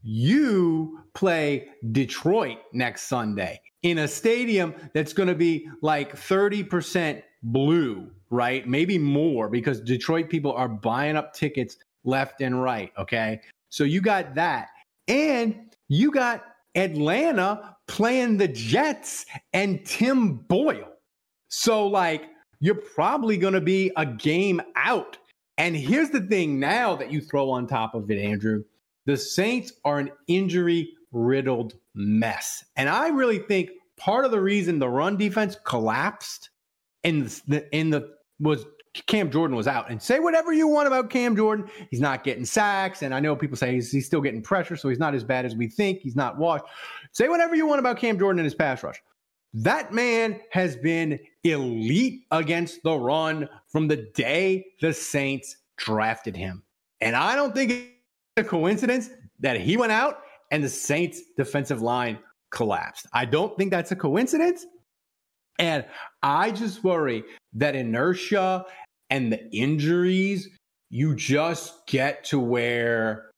you 0.03 0.99
play 1.13 1.69
Detroit 1.91 2.57
next 2.73 3.03
Sunday 3.03 3.59
in 3.83 3.99
a 3.99 4.07
stadium 4.07 4.75
that's 4.93 5.13
going 5.13 5.29
to 5.29 5.35
be 5.35 5.67
like 5.81 6.15
30% 6.15 7.23
blue, 7.41 8.11
right? 8.29 8.67
Maybe 8.67 8.97
more 8.97 9.47
because 9.47 9.79
Detroit 9.79 10.29
people 10.29 10.51
are 10.51 10.67
buying 10.67 11.15
up 11.15 11.33
tickets 11.33 11.77
left 12.03 12.41
and 12.41 12.61
right. 12.61 12.91
Okay. 12.97 13.39
So 13.69 13.83
you 13.83 14.01
got 14.01 14.35
that. 14.35 14.69
And 15.07 15.71
you 15.87 16.11
got 16.11 16.43
Atlanta 16.75 17.77
playing 17.87 18.37
the 18.37 18.47
Jets 18.47 19.25
and 19.53 19.85
Tim 19.85 20.35
Boyle. 20.35 20.91
So, 21.47 21.87
like, 21.87 22.23
you're 22.59 22.75
probably 22.75 23.37
going 23.37 23.53
to 23.53 23.61
be 23.61 23.91
a 23.97 24.05
game 24.05 24.61
out. 24.75 25.17
And 25.57 25.75
here's 25.75 26.09
the 26.09 26.21
thing 26.21 26.59
now 26.59 26.95
that 26.95 27.11
you 27.11 27.21
throw 27.21 27.49
on 27.49 27.67
top 27.67 27.95
of 27.95 28.09
it, 28.11 28.19
Andrew 28.19 28.63
the 29.05 29.15
Saints 29.15 29.71
are 29.83 29.99
an 29.99 30.11
injury 30.27 30.93
riddled 31.11 31.75
mess. 31.93 32.65
And 32.75 32.89
I 32.89 33.09
really 33.09 33.39
think 33.39 33.69
part 33.97 34.25
of 34.25 34.31
the 34.31 34.41
reason 34.41 34.79
the 34.79 34.89
run 34.89 35.15
defense 35.15 35.57
collapsed 35.63 36.49
in 37.03 37.29
the, 37.47 37.67
in 37.71 37.91
the 37.91 38.15
was 38.39 38.65
Cam 39.07 39.29
Jordan 39.29 39.55
was 39.55 39.67
out. 39.67 39.89
And 39.89 40.01
say 40.01 40.19
whatever 40.19 40.53
you 40.53 40.67
want 40.67 40.87
about 40.87 41.09
Cam 41.09 41.35
Jordan, 41.35 41.69
he's 41.91 41.99
not 41.99 42.23
getting 42.23 42.45
sacks. 42.45 43.01
And 43.01 43.13
I 43.13 43.19
know 43.19 43.35
people 43.35 43.57
say 43.57 43.73
he's, 43.73 43.91
he's 43.91 44.05
still 44.05 44.21
getting 44.21 44.41
pressure, 44.41 44.75
so 44.75 44.89
he's 44.89 44.99
not 44.99 45.13
as 45.13 45.23
bad 45.23 45.45
as 45.45 45.55
we 45.55 45.67
think. 45.67 45.99
He's 45.99 46.15
not 46.15 46.37
washed. 46.37 46.63
Say 47.11 47.27
whatever 47.27 47.55
you 47.55 47.65
want 47.65 47.79
about 47.79 47.97
Cam 47.97 48.17
Jordan 48.17 48.39
and 48.39 48.45
his 48.45 48.55
pass 48.55 48.83
rush. 48.83 49.01
That 49.53 49.93
man 49.93 50.39
has 50.49 50.75
been 50.75 51.19
elite 51.51 52.25
against 52.31 52.83
the 52.83 52.97
run 52.97 53.47
from 53.67 53.87
the 53.87 53.97
day 54.15 54.65
the 54.81 54.93
Saints 54.93 55.57
drafted 55.77 56.35
him. 56.35 56.63
And 57.01 57.15
I 57.15 57.35
don't 57.35 57.53
think 57.53 57.71
it's 57.71 57.91
a 58.37 58.43
coincidence 58.43 59.09
that 59.39 59.59
he 59.59 59.77
went 59.77 59.91
out 59.91 60.19
and 60.51 60.63
the 60.63 60.69
Saints 60.69 61.21
defensive 61.37 61.81
line 61.81 62.17
collapsed. 62.51 63.07
I 63.13 63.25
don't 63.25 63.57
think 63.57 63.71
that's 63.71 63.91
a 63.91 63.95
coincidence. 63.95 64.65
And 65.59 65.85
I 66.23 66.51
just 66.51 66.83
worry 66.83 67.23
that 67.53 67.75
inertia 67.75 68.65
and 69.09 69.31
the 69.31 69.49
injuries, 69.55 70.49
you 70.89 71.15
just 71.15 71.85
get 71.87 72.23
to 72.25 72.39
where 72.39 73.31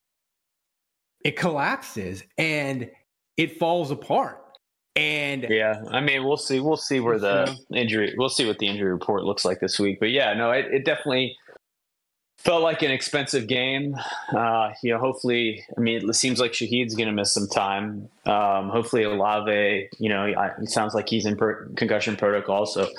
it 1.23 1.35
collapses 1.35 2.23
and 2.37 2.89
it 3.37 3.59
falls 3.59 3.91
apart. 3.91 4.46
And 4.97 5.45
yeah, 5.47 5.83
I 5.91 6.01
mean, 6.01 6.23
we'll 6.23 6.37
see. 6.37 6.59
We'll 6.59 6.75
see 6.75 6.99
where 6.99 7.19
the 7.19 7.55
injury. 7.71 8.15
We'll 8.17 8.29
see 8.29 8.47
what 8.47 8.57
the 8.57 8.67
injury 8.67 8.91
report 8.91 9.23
looks 9.23 9.45
like 9.45 9.59
this 9.59 9.79
week. 9.79 9.99
But 9.99 10.09
yeah, 10.09 10.33
no, 10.33 10.51
it, 10.51 10.65
it 10.71 10.85
definitely 10.85 11.37
felt 12.39 12.63
like 12.63 12.81
an 12.81 12.89
expensive 12.89 13.47
game. 13.47 13.95
Uh, 14.35 14.71
you 14.81 14.91
know, 14.91 14.99
hopefully, 14.99 15.63
I 15.77 15.81
mean, 15.81 16.09
it 16.09 16.13
seems 16.15 16.39
like 16.39 16.53
Shaheed's 16.53 16.95
going 16.95 17.07
to 17.07 17.13
miss 17.13 17.31
some 17.31 17.47
time. 17.47 18.09
Um, 18.25 18.69
hopefully, 18.69 19.03
Olave, 19.03 19.89
you 19.99 20.09
know, 20.09 20.25
it 20.25 20.69
sounds 20.69 20.95
like 20.95 21.07
he's 21.07 21.27
in 21.27 21.35
per- 21.35 21.67
concussion 21.75 22.15
protocol, 22.15 22.65
so 22.65 22.89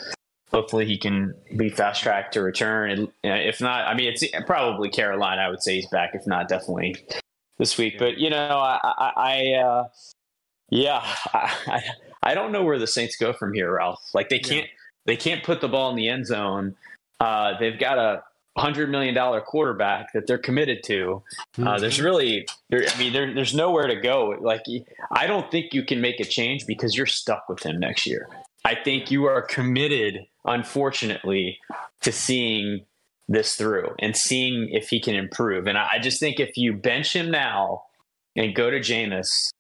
hopefully 0.53 0.87
he 0.87 0.99
can 0.99 1.35
be 1.57 1.69
fast 1.69 2.05
tracked 2.05 2.35
to 2.35 2.43
return. 2.43 2.91
And 2.91 3.09
if 3.25 3.61
not, 3.61 3.89
I 3.89 3.95
mean, 3.95 4.13
it's 4.13 4.25
probably 4.47 4.89
Carolina. 4.89 5.43
I 5.43 5.51
would 5.51 5.63
say 5.65 5.75
he's 5.75 5.89
back. 5.89 6.15
If 6.15 6.29
not, 6.29 6.49
definitely 6.49 6.95
this 7.59 7.77
week. 7.77 7.99
But 7.99 8.19
you 8.19 8.31
know, 8.31 8.59
I, 8.59 8.79
I, 8.85 9.13
I 9.17 9.53
uh, 9.63 9.89
yeah, 10.71 11.03
I, 11.33 11.83
I 12.23 12.35
don't 12.35 12.53
know 12.53 12.65
where 12.65 12.79
the 12.79 12.87
Saints 12.87 13.17
go 13.17 13.33
from 13.33 13.55
here, 13.55 13.75
Ralph. 13.75 14.03
Like 14.15 14.29
they 14.29 14.39
can't, 14.39 14.67
yeah. 14.67 14.73
they 15.07 15.17
can't 15.17 15.43
put 15.43 15.61
the 15.61 15.69
ball 15.69 15.91
in 15.91 15.97
the 15.97 16.09
end 16.09 16.27
zone. 16.27 16.77
Uh, 17.21 17.59
they've 17.59 17.79
got 17.79 17.99
a 17.99 18.23
hundred 18.57 18.91
million 18.91 19.15
dollar 19.15 19.41
quarterback 19.41 20.13
that 20.13 20.27
they're 20.27 20.39
committed 20.39 20.83
to. 20.85 21.23
Uh, 21.57 21.61
mm-hmm. 21.61 21.81
there's 21.81 22.01
really, 22.01 22.47
there, 22.71 22.85
I 22.89 22.99
mean, 22.99 23.13
there, 23.13 23.33
there's 23.33 23.55
nowhere 23.55 23.87
to 23.87 23.97
go. 23.97 24.37
Like, 24.41 24.63
I 25.11 25.27
don't 25.27 25.51
think 25.51 25.73
you 25.73 25.85
can 25.85 26.01
make 26.01 26.21
a 26.21 26.25
change 26.25 26.67
because 26.67 26.97
you're 26.97 27.07
stuck 27.07 27.49
with 27.49 27.63
him 27.63 27.79
next 27.79 28.07
year. 28.07 28.29
I 28.65 28.75
think 28.75 29.11
you 29.11 29.25
are 29.27 29.43
committed, 29.43 30.27
unfortunately, 30.45 31.59
to 32.03 32.13
seeing 32.13 32.85
this 33.29 33.55
through 33.55 33.95
and 33.99 34.17
seeing 34.17 34.69
if 34.71 34.89
he 34.89 35.01
can 35.01 35.15
improve. 35.15 35.67
And 35.67 35.79
I, 35.79 35.89
I 35.95 35.99
just 35.99 36.19
think 36.19 36.41
if 36.41 36.57
you 36.57 36.73
bench 36.73 37.15
him 37.15 37.31
now 37.31 37.85
and 38.37 38.55
go 38.55 38.71
to 38.71 38.81
Jameis, 38.81 39.51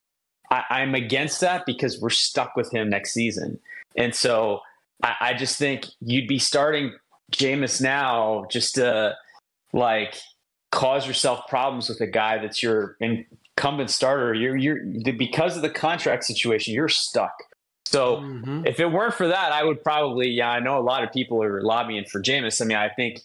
I, 0.50 0.82
am 0.82 0.94
against 0.94 1.40
that 1.40 1.64
because 1.66 2.00
we're 2.00 2.10
stuck 2.10 2.56
with 2.56 2.72
him 2.72 2.88
next 2.88 3.12
season. 3.12 3.58
And 3.96 4.14
so 4.14 4.60
I, 5.02 5.14
I 5.20 5.34
just 5.34 5.58
think 5.58 5.86
you'd 6.00 6.28
be 6.28 6.38
starting 6.38 6.94
Jameis 7.32 7.80
now 7.80 8.46
just 8.50 8.76
to 8.76 9.14
like 9.72 10.16
cause 10.70 11.06
yourself 11.06 11.46
problems 11.48 11.88
with 11.88 12.00
a 12.00 12.06
guy 12.06 12.38
that's 12.38 12.62
your 12.62 12.96
incumbent 13.00 13.90
starter. 13.90 14.34
You're 14.34 14.56
you're 14.56 14.84
because 15.12 15.56
of 15.56 15.62
the 15.62 15.70
contract 15.70 16.24
situation, 16.24 16.74
you're 16.74 16.88
stuck. 16.88 17.34
So 17.86 18.18
mm-hmm. 18.18 18.66
if 18.66 18.80
it 18.80 18.86
weren't 18.86 19.14
for 19.14 19.28
that, 19.28 19.52
I 19.52 19.64
would 19.64 19.82
probably 19.82 20.28
yeah. 20.28 20.50
I 20.50 20.60
know 20.60 20.78
a 20.78 20.80
lot 20.80 21.04
of 21.04 21.12
people 21.12 21.42
are 21.42 21.62
lobbying 21.62 22.04
for 22.04 22.22
Jameis. 22.22 22.60
I 22.60 22.64
mean, 22.64 22.76
I 22.76 22.88
think 22.88 23.20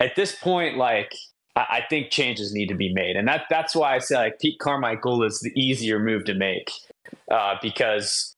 at 0.00 0.16
this 0.16 0.34
point, 0.34 0.76
like 0.76 1.14
I, 1.56 1.84
think 1.88 2.10
changes 2.10 2.52
need 2.52 2.68
to 2.68 2.74
be 2.74 2.92
made, 2.92 3.16
and 3.16 3.26
that 3.28 3.44
that's 3.48 3.74
why 3.74 3.94
I 3.94 3.98
say 3.98 4.16
like 4.16 4.38
Pete 4.38 4.58
Carmichael 4.58 5.22
is 5.22 5.40
the 5.40 5.52
easier 5.58 5.98
move 5.98 6.24
to 6.26 6.34
make 6.34 6.70
uh, 7.30 7.54
because 7.62 8.36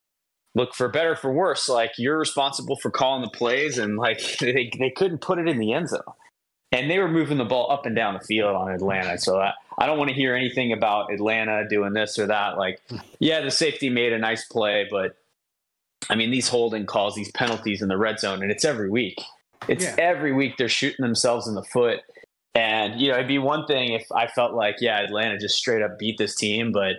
look 0.55 0.73
for 0.73 0.87
better 0.89 1.15
for 1.15 1.31
worse 1.31 1.69
like 1.69 1.91
you're 1.97 2.17
responsible 2.17 2.75
for 2.75 2.89
calling 2.89 3.21
the 3.21 3.29
plays 3.29 3.77
and 3.77 3.97
like 3.97 4.19
they, 4.39 4.71
they 4.77 4.89
couldn't 4.89 5.19
put 5.19 5.39
it 5.39 5.47
in 5.47 5.59
the 5.59 5.73
end 5.73 5.89
zone. 5.89 6.01
And 6.71 6.89
they 6.89 6.99
were 6.99 7.07
moving 7.07 7.39
the 7.39 7.45
ball 7.45 7.71
up 7.71 7.87
and 7.87 7.95
down 7.95 8.13
the 8.13 8.19
field 8.19 8.55
on 8.55 8.69
atlanta. 8.69 9.17
So 9.17 9.39
I, 9.39 9.53
I 9.79 9.87
don't 9.87 9.97
want 9.97 10.09
to 10.09 10.15
hear 10.15 10.35
anything 10.35 10.71
about 10.71 11.11
atlanta 11.11 11.67
doing 11.67 11.93
this 11.93 12.19
or 12.19 12.27
that. 12.27 12.57
Like 12.57 12.81
yeah 13.19 13.41
the 13.41 13.51
safety 13.51 13.89
made 13.89 14.13
a 14.13 14.19
nice 14.19 14.45
play 14.45 14.87
but 14.89 15.17
i 16.09 16.15
mean 16.15 16.31
these 16.31 16.47
holding 16.47 16.85
calls 16.85 17.15
these 17.15 17.31
penalties 17.31 17.81
in 17.81 17.89
the 17.89 17.97
red 17.97 18.19
zone 18.19 18.41
and 18.41 18.51
it's 18.51 18.65
every 18.65 18.89
week. 18.89 19.21
It's 19.67 19.83
yeah. 19.83 19.95
every 19.97 20.31
week 20.31 20.55
they're 20.57 20.69
shooting 20.69 21.03
themselves 21.03 21.47
in 21.47 21.53
the 21.53 21.63
foot 21.63 21.99
and 22.55 22.99
you 22.99 23.09
know 23.09 23.15
it'd 23.15 23.27
be 23.27 23.37
one 23.37 23.65
thing 23.65 23.93
if 23.93 24.11
i 24.11 24.27
felt 24.27 24.53
like 24.53 24.75
yeah 24.79 24.99
atlanta 25.01 25.37
just 25.37 25.55
straight 25.55 25.81
up 25.81 25.99
beat 25.99 26.17
this 26.17 26.35
team 26.35 26.71
but 26.71 26.95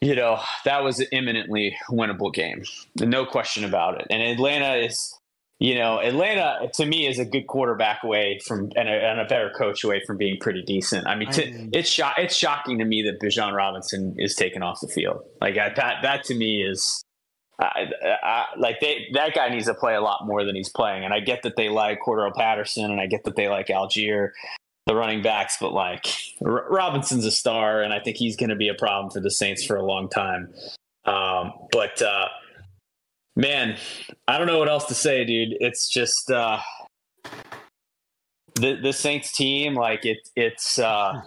you 0.00 0.14
know, 0.14 0.40
that 0.64 0.84
was 0.84 1.00
an 1.00 1.06
imminently 1.10 1.76
winnable 1.90 2.32
game. 2.32 2.62
No 2.96 3.26
question 3.26 3.64
about 3.64 4.00
it. 4.00 4.06
And 4.10 4.22
Atlanta 4.22 4.76
is, 4.76 5.18
you 5.58 5.74
know, 5.74 5.98
Atlanta 5.98 6.68
to 6.74 6.86
me 6.86 7.06
is 7.06 7.18
a 7.18 7.24
good 7.24 7.48
quarterback 7.48 8.04
away 8.04 8.38
from 8.46 8.70
and 8.76 8.88
a, 8.88 8.92
and 8.92 9.20
a 9.20 9.24
better 9.24 9.50
coach 9.50 9.82
away 9.82 10.00
from 10.06 10.16
being 10.16 10.38
pretty 10.40 10.62
decent. 10.62 11.08
I 11.08 11.16
mean, 11.16 11.30
to, 11.32 11.68
it's 11.72 11.88
sho- 11.88 12.12
it's 12.16 12.36
shocking 12.36 12.78
to 12.78 12.84
me 12.84 13.02
that 13.02 13.20
Bijan 13.20 13.54
Robinson 13.54 14.14
is 14.18 14.36
taken 14.36 14.62
off 14.62 14.80
the 14.80 14.88
field. 14.88 15.22
Like 15.40 15.58
I, 15.58 15.70
that, 15.74 16.02
that 16.02 16.24
to 16.24 16.34
me 16.34 16.62
is. 16.62 17.02
I, 17.60 17.90
I, 18.22 18.44
like 18.56 18.80
they, 18.80 19.08
that 19.14 19.34
guy 19.34 19.48
needs 19.48 19.66
to 19.66 19.74
play 19.74 19.94
a 19.94 20.00
lot 20.00 20.26
more 20.26 20.44
than 20.44 20.54
he's 20.54 20.68
playing, 20.68 21.04
and 21.04 21.12
I 21.12 21.20
get 21.20 21.42
that 21.42 21.56
they 21.56 21.68
like 21.68 22.00
Cordarrelle 22.00 22.34
Patterson, 22.34 22.90
and 22.90 23.00
I 23.00 23.06
get 23.06 23.24
that 23.24 23.34
they 23.34 23.48
like 23.48 23.66
Allgeier, 23.66 24.30
the 24.86 24.94
running 24.94 25.22
backs, 25.22 25.56
but 25.60 25.72
like 25.72 26.06
R- 26.44 26.66
Robinson's 26.70 27.24
a 27.24 27.30
star, 27.30 27.82
and 27.82 27.92
I 27.92 27.98
think 28.00 28.16
he's 28.16 28.36
going 28.36 28.50
to 28.50 28.56
be 28.56 28.68
a 28.68 28.74
problem 28.74 29.10
for 29.10 29.20
the 29.20 29.30
Saints 29.30 29.64
for 29.64 29.76
a 29.76 29.82
long 29.82 30.08
time. 30.08 30.52
Um, 31.04 31.52
but 31.72 32.00
uh, 32.00 32.28
man, 33.34 33.76
I 34.28 34.38
don't 34.38 34.46
know 34.46 34.58
what 34.58 34.68
else 34.68 34.84
to 34.86 34.94
say, 34.94 35.24
dude. 35.24 35.56
It's 35.60 35.88
just 35.88 36.30
uh, 36.30 36.60
the 38.54 38.78
the 38.80 38.92
Saints 38.92 39.32
team, 39.36 39.74
like 39.74 40.04
it, 40.04 40.18
it's. 40.36 40.78
Uh, 40.78 41.22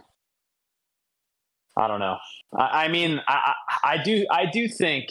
I 1.77 1.88
don't 1.88 2.00
know. 2.00 2.17
I, 2.53 2.85
I 2.85 2.88
mean, 2.89 3.21
I, 3.27 3.53
I, 3.83 4.03
do 4.03 4.25
I 4.29 4.45
do 4.45 4.67
think 4.67 5.09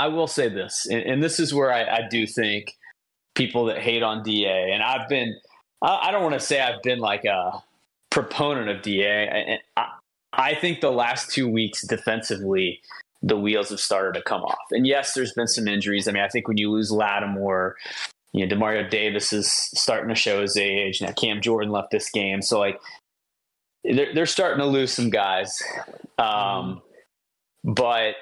I 0.00 0.08
will 0.08 0.26
say 0.26 0.48
this, 0.48 0.86
and, 0.90 1.02
and 1.02 1.22
this 1.22 1.38
is 1.38 1.52
where 1.52 1.70
I, 1.70 1.84
I 1.84 2.00
do 2.08 2.26
think 2.26 2.74
people 3.34 3.66
that 3.66 3.78
hate 3.78 4.02
on 4.02 4.22
Da, 4.22 4.72
and 4.72 4.82
I've 4.82 5.08
been 5.10 5.34
I 5.82 6.10
don't 6.10 6.22
want 6.22 6.34
to 6.34 6.40
say 6.40 6.58
I've 6.58 6.82
been 6.82 7.00
like 7.00 7.26
a 7.26 7.62
proponent 8.10 8.70
of 8.70 8.80
Da. 8.80 9.58
I, 9.76 9.86
I 10.32 10.54
think 10.54 10.80
the 10.80 10.90
last 10.90 11.32
two 11.32 11.48
weeks 11.48 11.86
defensively, 11.86 12.80
the 13.20 13.36
wheels 13.36 13.68
have 13.68 13.80
started 13.80 14.18
to 14.18 14.22
come 14.22 14.42
off. 14.42 14.58
And 14.70 14.86
yes, 14.86 15.12
there's 15.12 15.34
been 15.34 15.46
some 15.46 15.68
injuries. 15.68 16.08
I 16.08 16.12
mean, 16.12 16.22
I 16.22 16.28
think 16.28 16.48
when 16.48 16.56
you 16.56 16.70
lose 16.70 16.90
Lattimore, 16.90 17.76
you 18.32 18.46
know, 18.46 18.56
Demario 18.56 18.88
Davis 18.88 19.32
is 19.34 19.52
starting 19.52 20.08
to 20.08 20.14
show 20.14 20.40
his 20.40 20.56
age. 20.56 21.02
Now 21.02 21.12
Cam 21.12 21.42
Jordan 21.42 21.70
left 21.70 21.90
this 21.90 22.10
game, 22.10 22.40
so 22.40 22.58
like 22.58 22.80
they're, 23.84 24.14
they're 24.14 24.26
starting 24.26 24.60
to 24.60 24.66
lose 24.66 24.92
some 24.92 25.10
guys. 25.10 25.62
Um, 26.18 26.80
but 27.64 28.14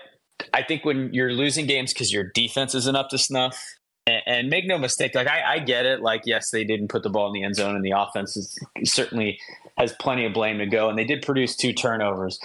I 0.52 0.62
think 0.62 0.84
when 0.84 1.12
you're 1.12 1.32
losing 1.32 1.66
games 1.66 1.92
because 1.92 2.12
your 2.12 2.30
defense 2.34 2.74
isn't 2.74 2.96
up 2.96 3.08
to 3.10 3.18
snuff, 3.18 3.58
and, 4.06 4.22
and 4.26 4.48
make 4.48 4.66
no 4.66 4.78
mistake, 4.78 5.14
like 5.14 5.28
I, 5.28 5.54
I, 5.54 5.58
get 5.58 5.84
it. 5.84 6.00
Like 6.00 6.22
yes, 6.24 6.50
they 6.50 6.64
didn't 6.64 6.88
put 6.88 7.02
the 7.02 7.10
ball 7.10 7.26
in 7.28 7.32
the 7.34 7.44
end 7.44 7.56
zone, 7.56 7.76
and 7.76 7.84
the 7.84 7.92
offense 7.96 8.36
is, 8.36 8.58
certainly 8.84 9.38
has 9.76 9.92
plenty 10.00 10.24
of 10.24 10.32
blame 10.32 10.58
to 10.58 10.66
go. 10.66 10.88
And 10.88 10.98
they 10.98 11.04
did 11.04 11.22
produce 11.22 11.56
two 11.56 11.72
turnovers, 11.72 12.38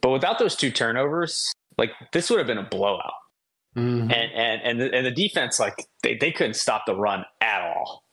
but 0.00 0.10
without 0.10 0.38
those 0.38 0.54
two 0.54 0.70
turnovers, 0.70 1.52
like 1.78 1.90
this 2.12 2.30
would 2.30 2.38
have 2.38 2.46
been 2.46 2.58
a 2.58 2.68
blowout. 2.68 3.12
Mm-hmm. 3.76 4.10
And 4.10 4.32
and 4.32 4.62
and 4.62 4.80
the, 4.80 4.94
and 4.94 5.06
the 5.06 5.10
defense, 5.10 5.58
like 5.58 5.86
they, 6.02 6.16
they 6.16 6.30
couldn't 6.30 6.54
stop 6.54 6.84
the 6.86 6.94
run 6.94 7.24
at 7.40 7.62
all. 7.62 8.04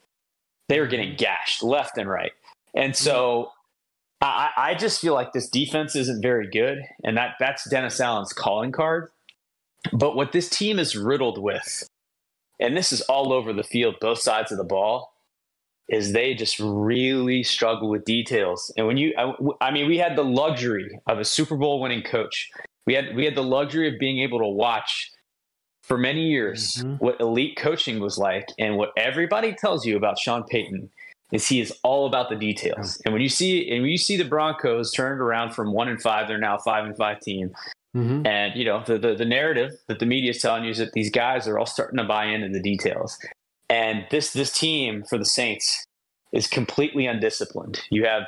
They 0.69 0.79
were 0.79 0.87
getting 0.87 1.15
gashed 1.15 1.63
left 1.63 1.97
and 1.97 2.09
right, 2.09 2.31
and 2.75 2.95
so. 2.95 3.51
I, 4.21 4.49
I 4.57 4.75
just 4.75 4.99
feel 4.99 5.13
like 5.13 5.33
this 5.33 5.49
defense 5.49 5.95
isn't 5.95 6.21
very 6.21 6.49
good, 6.49 6.79
and 7.03 7.15
that 7.17 7.35
that's 7.39 7.69
Dennis 7.69 7.99
Allen's 7.99 8.33
calling 8.33 8.71
card. 8.71 9.09
But 9.93 10.15
what 10.15 10.33
this 10.33 10.49
team 10.49 10.77
is 10.77 10.97
riddled 10.97 11.41
with 11.41 11.87
and 12.59 12.75
this 12.75 12.91
is 12.91 13.01
all 13.01 13.31
over 13.31 13.53
the 13.53 13.63
field, 13.63 13.95
both 14.01 14.19
sides 14.19 14.51
of 14.51 14.57
the 14.57 14.63
ball, 14.63 15.13
is 15.87 16.11
they 16.11 16.33
just 16.33 16.59
really 16.59 17.41
struggle 17.41 17.89
with 17.89 18.03
details. 18.03 18.71
And 18.77 18.85
when 18.85 18.97
you, 18.97 19.13
I, 19.17 19.67
I 19.67 19.71
mean, 19.71 19.87
we 19.87 19.97
had 19.97 20.15
the 20.15 20.25
luxury 20.25 20.99
of 21.07 21.19
a 21.19 21.25
Super 21.25 21.55
Bowl 21.55 21.81
winning 21.81 22.03
coach. 22.03 22.49
We 22.85 22.93
had 22.93 23.15
we 23.15 23.25
had 23.25 23.35
the 23.35 23.43
luxury 23.43 23.87
of 23.87 23.99
being 23.99 24.19
able 24.19 24.39
to 24.39 24.47
watch 24.47 25.11
for 25.83 25.97
many 25.97 26.27
years 26.27 26.75
mm-hmm. 26.75 26.95
what 26.95 27.19
elite 27.19 27.57
coaching 27.57 27.99
was 27.99 28.17
like, 28.17 28.47
and 28.59 28.77
what 28.77 28.91
everybody 28.97 29.53
tells 29.53 29.85
you 29.85 29.95
about 29.95 30.19
Sean 30.19 30.43
Payton 30.43 30.89
is 31.31 31.47
he 31.47 31.61
is 31.61 31.71
all 31.83 32.05
about 32.05 32.29
the 32.29 32.35
details. 32.35 33.01
And 33.05 33.13
when 33.13 33.21
you 33.21 33.29
see 33.29 33.69
and 33.69 33.81
when 33.81 33.91
you 33.91 33.97
see 33.97 34.17
the 34.17 34.25
Broncos 34.25 34.91
turned 34.91 35.21
around 35.21 35.53
from 35.53 35.73
one 35.73 35.87
and 35.87 36.01
five, 36.01 36.27
they're 36.27 36.37
now 36.37 36.57
five 36.57 36.85
and 36.85 36.95
five 36.97 37.19
team. 37.19 37.51
Mm-hmm. 37.95 38.25
And 38.25 38.55
you 38.55 38.65
know 38.65 38.83
the, 38.85 38.97
the, 38.97 39.15
the 39.15 39.25
narrative 39.25 39.71
that 39.87 39.99
the 39.99 40.05
media 40.05 40.31
is 40.31 40.41
telling 40.41 40.63
you 40.63 40.71
is 40.71 40.77
that 40.77 40.93
these 40.93 41.09
guys 41.09 41.47
are 41.47 41.57
all 41.57 41.65
starting 41.65 41.97
to 41.97 42.03
buy 42.03 42.25
into 42.25 42.49
the 42.49 42.61
details. 42.61 43.17
And 43.69 44.05
this 44.11 44.31
this 44.33 44.51
team 44.51 45.03
for 45.07 45.17
the 45.17 45.25
Saints 45.25 45.85
is 46.31 46.47
completely 46.47 47.07
undisciplined. 47.07 47.81
You 47.89 48.05
have 48.05 48.27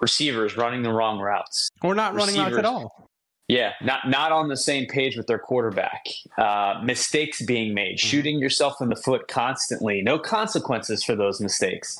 receivers 0.00 0.56
running 0.56 0.82
the 0.82 0.92
wrong 0.92 1.18
routes. 1.18 1.68
Or 1.82 1.94
not 1.94 2.14
running 2.14 2.36
routes 2.36 2.56
at 2.56 2.64
all. 2.64 3.08
Yeah, 3.48 3.72
not 3.82 4.08
not 4.08 4.32
on 4.32 4.48
the 4.48 4.56
same 4.56 4.86
page 4.86 5.16
with 5.16 5.26
their 5.26 5.38
quarterback. 5.38 6.06
Uh, 6.38 6.80
mistakes 6.82 7.42
being 7.42 7.74
made, 7.74 7.98
mm-hmm. 7.98 8.06
shooting 8.06 8.38
yourself 8.38 8.80
in 8.80 8.88
the 8.88 8.96
foot 8.96 9.28
constantly. 9.28 10.00
No 10.00 10.18
consequences 10.18 11.04
for 11.04 11.14
those 11.14 11.40
mistakes. 11.40 11.98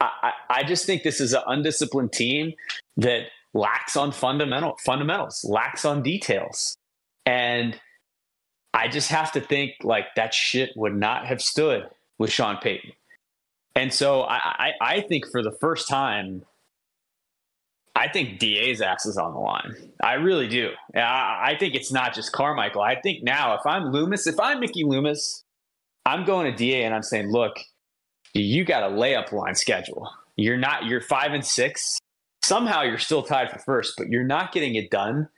I, 0.00 0.32
I, 0.50 0.64
just 0.64 0.86
think 0.86 1.02
this 1.02 1.20
is 1.20 1.32
an 1.32 1.42
undisciplined 1.46 2.12
team 2.12 2.52
that 2.96 3.28
lacks 3.54 3.96
on 3.96 4.12
fundamental 4.12 4.76
fundamentals, 4.84 5.44
lacks 5.48 5.84
on 5.84 6.02
details, 6.02 6.76
and 7.24 7.80
I 8.74 8.88
just 8.88 9.10
have 9.10 9.32
to 9.32 9.40
think 9.40 9.72
like 9.82 10.06
that 10.16 10.34
shit 10.34 10.70
would 10.76 10.94
not 10.94 11.26
have 11.26 11.40
stood 11.40 11.88
with 12.18 12.30
Sean 12.30 12.58
Payton. 12.58 12.92
And 13.76 13.92
so 13.92 14.22
I, 14.22 14.36
I, 14.36 14.70
I 14.80 15.00
think 15.00 15.24
for 15.30 15.42
the 15.42 15.52
first 15.60 15.88
time 15.88 16.44
I 17.96 18.08
think 18.08 18.38
DA's 18.40 18.80
ass 18.80 19.06
is 19.06 19.16
on 19.16 19.34
the 19.34 19.38
line. 19.38 19.92
I 20.02 20.14
really 20.14 20.48
do. 20.48 20.70
I, 20.96 21.52
I 21.52 21.56
think 21.58 21.74
it's 21.74 21.92
not 21.92 22.12
just 22.12 22.32
Carmichael. 22.32 22.82
I 22.82 23.00
think 23.00 23.22
now, 23.22 23.54
if 23.54 23.64
I'm 23.66 23.92
Loomis, 23.92 24.26
if 24.26 24.38
I'm 24.40 24.58
Mickey 24.58 24.82
Loomis, 24.84 25.44
I'm 26.04 26.24
going 26.24 26.50
to 26.50 26.56
DA 26.56 26.82
and 26.82 26.94
I'm 26.94 27.04
saying, 27.04 27.30
look, 27.30 27.56
you 28.34 28.64
got 28.64 28.82
a 28.82 28.94
layup 28.94 29.32
line 29.32 29.54
schedule. 29.54 30.10
You're 30.36 30.56
not. 30.56 30.86
You're 30.86 31.00
five 31.00 31.32
and 31.32 31.44
six. 31.44 31.98
Somehow 32.44 32.82
you're 32.82 32.98
still 32.98 33.22
tied 33.22 33.50
for 33.50 33.58
first, 33.58 33.94
but 33.96 34.08
you're 34.08 34.24
not 34.24 34.52
getting 34.52 34.74
it 34.74 34.90
done. 34.90 35.28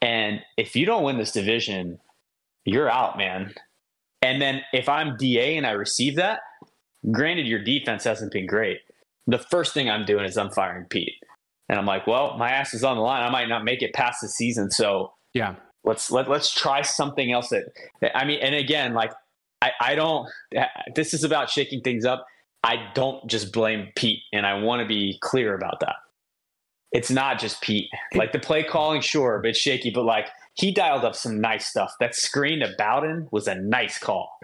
And 0.00 0.40
if 0.56 0.76
you 0.76 0.86
don't 0.86 1.02
win 1.02 1.18
this 1.18 1.32
division, 1.32 1.98
you're 2.64 2.90
out, 2.90 3.16
man. 3.16 3.54
And 4.22 4.40
then 4.40 4.60
if 4.72 4.88
I'm 4.88 5.16
DA 5.16 5.56
and 5.56 5.66
I 5.66 5.72
receive 5.72 6.16
that, 6.16 6.40
granted 7.10 7.46
your 7.46 7.62
defense 7.62 8.04
hasn't 8.04 8.32
been 8.32 8.46
great. 8.46 8.78
The 9.26 9.38
first 9.38 9.74
thing 9.74 9.90
I'm 9.90 10.04
doing 10.04 10.24
is 10.24 10.36
I'm 10.36 10.50
firing 10.50 10.84
Pete. 10.84 11.14
And 11.68 11.78
I'm 11.78 11.86
like, 11.86 12.06
well, 12.06 12.36
my 12.36 12.50
ass 12.50 12.74
is 12.74 12.84
on 12.84 12.96
the 12.96 13.02
line. 13.02 13.22
I 13.22 13.30
might 13.30 13.48
not 13.48 13.64
make 13.64 13.82
it 13.82 13.94
past 13.94 14.20
the 14.20 14.28
season. 14.28 14.70
So 14.70 15.12
yeah, 15.32 15.56
let's 15.82 16.10
let, 16.10 16.28
let's 16.28 16.52
try 16.52 16.82
something 16.82 17.32
else 17.32 17.48
that 17.48 17.64
I 18.14 18.24
mean, 18.24 18.40
and 18.40 18.54
again, 18.54 18.94
like 18.94 19.12
I, 19.62 19.72
I 19.80 19.94
don't 19.94 20.28
this 20.94 21.14
is 21.14 21.24
about 21.24 21.50
shaking 21.50 21.80
things 21.80 22.04
up. 22.04 22.26
I 22.64 22.90
don't 22.94 23.26
just 23.28 23.52
blame 23.52 23.88
Pete, 23.94 24.22
and 24.32 24.46
I 24.46 24.54
want 24.54 24.80
to 24.80 24.88
be 24.88 25.18
clear 25.20 25.54
about 25.54 25.80
that. 25.80 25.96
It's 26.92 27.10
not 27.10 27.38
just 27.38 27.60
Pete. 27.60 27.90
Like 28.14 28.32
the 28.32 28.38
play 28.38 28.64
calling, 28.64 29.02
sure, 29.02 29.38
but 29.42 29.54
shaky, 29.54 29.90
but 29.90 30.04
like 30.04 30.28
he 30.54 30.72
dialed 30.72 31.04
up 31.04 31.14
some 31.14 31.40
nice 31.40 31.66
stuff. 31.66 31.92
That 32.00 32.14
screen 32.14 32.60
to 32.60 32.72
Bowden 32.78 33.28
was 33.30 33.46
a 33.48 33.54
nice 33.54 33.98
call. 33.98 34.38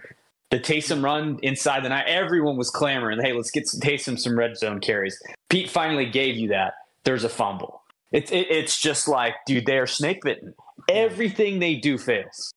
The 0.51 0.59
Taysom 0.59 1.03
run 1.03 1.39
inside 1.43 1.83
the 1.85 1.89
night, 1.89 2.07
everyone 2.09 2.57
was 2.57 2.69
clamoring, 2.71 3.21
hey, 3.23 3.33
let's 3.33 3.53
get 3.53 3.69
some, 3.69 3.81
Taysom 3.81 4.19
some 4.19 4.37
red 4.37 4.57
zone 4.57 4.81
carries. 4.81 5.19
Pete 5.49 5.71
finally 5.71 6.07
gave 6.07 6.37
you 6.37 6.49
that 6.49 6.75
there's 7.05 7.25
a 7.25 7.29
fumble. 7.29 7.83
It's 8.13 8.31
it, 8.33 8.51
it's 8.51 8.81
just 8.81 9.09
like, 9.09 9.35
dude, 9.47 9.65
they 9.65 9.79
are 9.79 9.87
snake 9.87 10.23
bitten. 10.25 10.53
Everything 10.89 11.61
they 11.61 11.77
do 11.77 11.97
fails. 11.97 12.53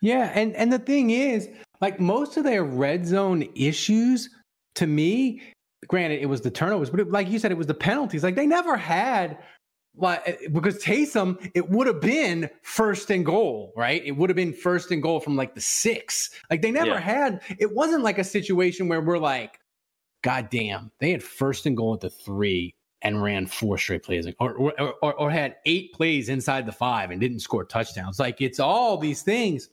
Yeah, 0.00 0.30
and 0.34 0.54
and 0.54 0.72
the 0.72 0.78
thing 0.78 1.10
is, 1.10 1.48
like 1.80 2.00
most 2.00 2.36
of 2.36 2.44
their 2.44 2.64
red 2.64 3.06
zone 3.06 3.48
issues, 3.54 4.28
to 4.76 4.86
me, 4.86 5.42
granted, 5.86 6.20
it 6.20 6.26
was 6.26 6.40
the 6.40 6.50
turnovers, 6.50 6.90
but 6.90 7.00
it, 7.00 7.10
like 7.10 7.28
you 7.28 7.38
said, 7.38 7.50
it 7.50 7.58
was 7.58 7.66
the 7.66 7.74
penalties. 7.74 8.22
Like 8.22 8.36
they 8.36 8.46
never 8.46 8.76
had 8.76 9.38
like 9.96 10.22
eh, 10.26 10.36
because 10.52 10.82
Taysom, 10.82 11.50
it 11.54 11.68
would 11.68 11.86
have 11.86 12.00
been 12.00 12.48
first 12.62 13.10
and 13.10 13.24
goal, 13.24 13.72
right? 13.76 14.02
It 14.04 14.12
would 14.12 14.30
have 14.30 14.36
been 14.36 14.52
first 14.52 14.90
and 14.90 15.02
goal 15.02 15.20
from 15.20 15.36
like 15.36 15.54
the 15.54 15.60
six. 15.60 16.30
Like 16.50 16.62
they 16.62 16.70
never 16.70 16.90
yeah. 16.90 17.00
had. 17.00 17.42
It 17.58 17.74
wasn't 17.74 18.02
like 18.02 18.18
a 18.18 18.24
situation 18.24 18.88
where 18.88 19.00
we're 19.00 19.18
like, 19.18 19.58
God 20.22 20.50
damn, 20.50 20.90
they 21.00 21.10
had 21.10 21.22
first 21.22 21.66
and 21.66 21.76
goal 21.76 21.94
at 21.94 22.00
the 22.00 22.10
three 22.10 22.74
and 23.02 23.22
ran 23.22 23.46
four 23.46 23.78
straight 23.78 24.02
plays 24.02 24.26
or, 24.38 24.52
or, 24.52 24.94
or, 25.02 25.14
or, 25.14 25.30
had 25.30 25.56
eight 25.64 25.90
plays 25.94 26.28
inside 26.28 26.66
the 26.66 26.72
five 26.72 27.10
and 27.10 27.18
didn't 27.18 27.38
score 27.38 27.64
touchdowns. 27.64 28.18
Like 28.18 28.42
it's 28.42 28.60
all 28.60 28.98
these 28.98 29.22
things. 29.22 29.70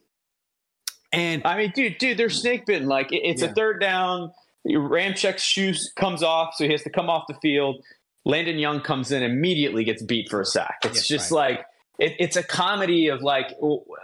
And 1.11 1.41
I 1.45 1.57
mean, 1.57 1.71
dude, 1.73 1.97
dude, 1.97 2.17
they're 2.17 2.29
snake 2.29 2.65
bitten. 2.65 2.87
Like 2.87 3.07
it's 3.11 3.41
yeah. 3.41 3.49
a 3.49 3.53
third 3.53 3.79
down. 3.79 4.31
Ramczyk's 4.67 5.43
shoes 5.43 5.93
comes 5.95 6.21
off, 6.21 6.53
so 6.55 6.65
he 6.65 6.71
has 6.71 6.83
to 6.83 6.89
come 6.89 7.09
off 7.09 7.23
the 7.27 7.37
field. 7.41 7.83
Landon 8.25 8.57
Young 8.57 8.81
comes 8.81 9.11
in 9.11 9.23
immediately, 9.23 9.85
gets 9.85 10.03
beat 10.03 10.29
for 10.29 10.41
a 10.41 10.45
sack. 10.45 10.79
It's 10.83 11.07
just 11.07 11.31
right. 11.31 11.51
like 11.51 11.65
it, 11.99 12.15
it's 12.19 12.35
a 12.35 12.43
comedy 12.43 13.07
of 13.07 13.21
like 13.21 13.53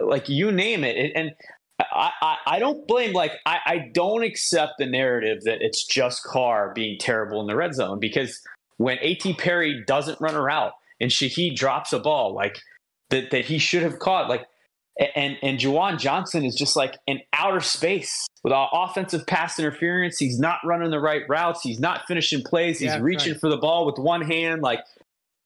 like 0.00 0.28
you 0.28 0.50
name 0.50 0.84
it. 0.84 1.12
And 1.14 1.32
I, 1.78 2.10
I, 2.22 2.36
I 2.46 2.58
don't 2.58 2.86
blame 2.86 3.12
like 3.12 3.32
I, 3.44 3.58
I 3.66 3.90
don't 3.92 4.22
accept 4.22 4.74
the 4.78 4.86
narrative 4.86 5.42
that 5.44 5.60
it's 5.60 5.84
just 5.84 6.22
Carr 6.24 6.72
being 6.74 6.98
terrible 6.98 7.40
in 7.40 7.46
the 7.46 7.56
red 7.56 7.74
zone 7.74 8.00
because 8.00 8.40
when 8.78 8.98
A.T. 9.00 9.34
Perry 9.34 9.84
doesn't 9.86 10.20
run 10.20 10.34
a 10.34 10.40
route 10.40 10.72
and 11.00 11.10
Shaheed 11.10 11.56
drops 11.56 11.92
a 11.92 11.98
ball 11.98 12.34
like 12.34 12.58
that 13.10 13.30
that 13.30 13.44
he 13.44 13.58
should 13.58 13.82
have 13.82 13.98
caught, 13.98 14.28
like 14.28 14.46
and 15.14 15.36
and 15.42 15.58
Juwan 15.58 15.98
Johnson 15.98 16.44
is 16.44 16.54
just 16.54 16.76
like 16.76 16.96
in 17.06 17.20
outer 17.32 17.60
space 17.60 18.26
with 18.42 18.52
all 18.52 18.68
offensive 18.72 19.26
pass 19.26 19.58
interference. 19.58 20.18
He's 20.18 20.38
not 20.38 20.58
running 20.64 20.90
the 20.90 21.00
right 21.00 21.22
routes. 21.28 21.62
He's 21.62 21.80
not 21.80 22.06
finishing 22.06 22.42
plays. 22.42 22.78
He's 22.78 22.88
yeah, 22.88 23.00
reaching 23.00 23.32
right. 23.32 23.40
for 23.40 23.50
the 23.50 23.56
ball 23.56 23.86
with 23.86 23.98
one 23.98 24.22
hand. 24.22 24.62
Like 24.62 24.80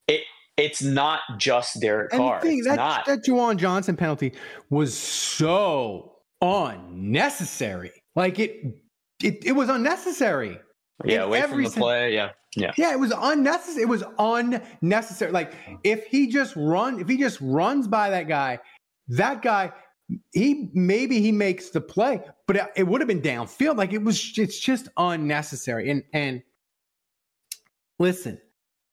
it, 0.06 0.22
it's 0.56 0.82
not 0.82 1.20
just 1.38 1.80
Derek 1.80 2.10
Carr. 2.10 2.42
Thing, 2.42 2.62
that, 2.64 2.76
not. 2.76 3.06
that 3.06 3.24
Juwan 3.24 3.56
Johnson 3.56 3.96
penalty 3.96 4.34
was 4.68 4.96
so 4.96 6.16
unnecessary. 6.42 7.92
Like 8.14 8.38
it, 8.38 8.74
it, 9.22 9.44
it 9.46 9.52
was 9.52 9.68
unnecessary. 9.68 10.58
Yeah, 11.04 11.22
away 11.22 11.42
from 11.42 11.62
the 11.62 11.70
play. 11.70 12.14
Yeah. 12.14 12.30
Yeah. 12.56 12.72
Yeah, 12.76 12.92
it 12.92 12.98
was 12.98 13.12
unnecessary. 13.16 13.82
It 13.82 13.88
was 13.88 14.02
unnecessary. 14.18 15.32
Like 15.32 15.54
if 15.84 16.06
he 16.06 16.26
just 16.26 16.56
run, 16.56 16.98
if 16.98 17.08
he 17.08 17.16
just 17.16 17.38
runs 17.40 17.86
by 17.86 18.10
that 18.10 18.26
guy, 18.26 18.58
that 19.08 19.42
guy, 19.42 19.72
he 20.32 20.70
maybe 20.74 21.20
he 21.20 21.32
makes 21.32 21.70
the 21.70 21.80
play, 21.80 22.22
but 22.46 22.72
it, 22.76 22.86
would 22.86 23.00
have 23.00 23.08
been 23.08 23.22
downfield. 23.22 23.76
Like 23.76 23.92
it 23.92 24.02
was, 24.02 24.32
it's 24.36 24.58
just 24.58 24.88
unnecessary. 24.96 25.90
And 25.90 26.02
and 26.12 26.42
listen, 27.98 28.40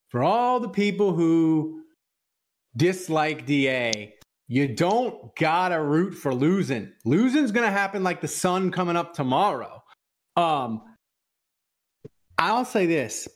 for 0.09 0.23
all 0.23 0.59
the 0.59 0.69
people 0.69 1.13
who 1.13 1.83
dislike 2.75 3.45
Da, 3.45 4.13
you 4.47 4.67
don't 4.67 5.35
gotta 5.35 5.81
root 5.81 6.13
for 6.13 6.33
losing. 6.33 6.91
Losing's 7.05 7.51
gonna 7.51 7.71
happen 7.71 8.03
like 8.03 8.21
the 8.21 8.27
sun 8.27 8.71
coming 8.71 8.95
up 8.95 9.13
tomorrow. 9.13 9.83
Um, 10.35 10.81
I'll 12.37 12.65
say 12.65 12.85
this. 12.85 13.27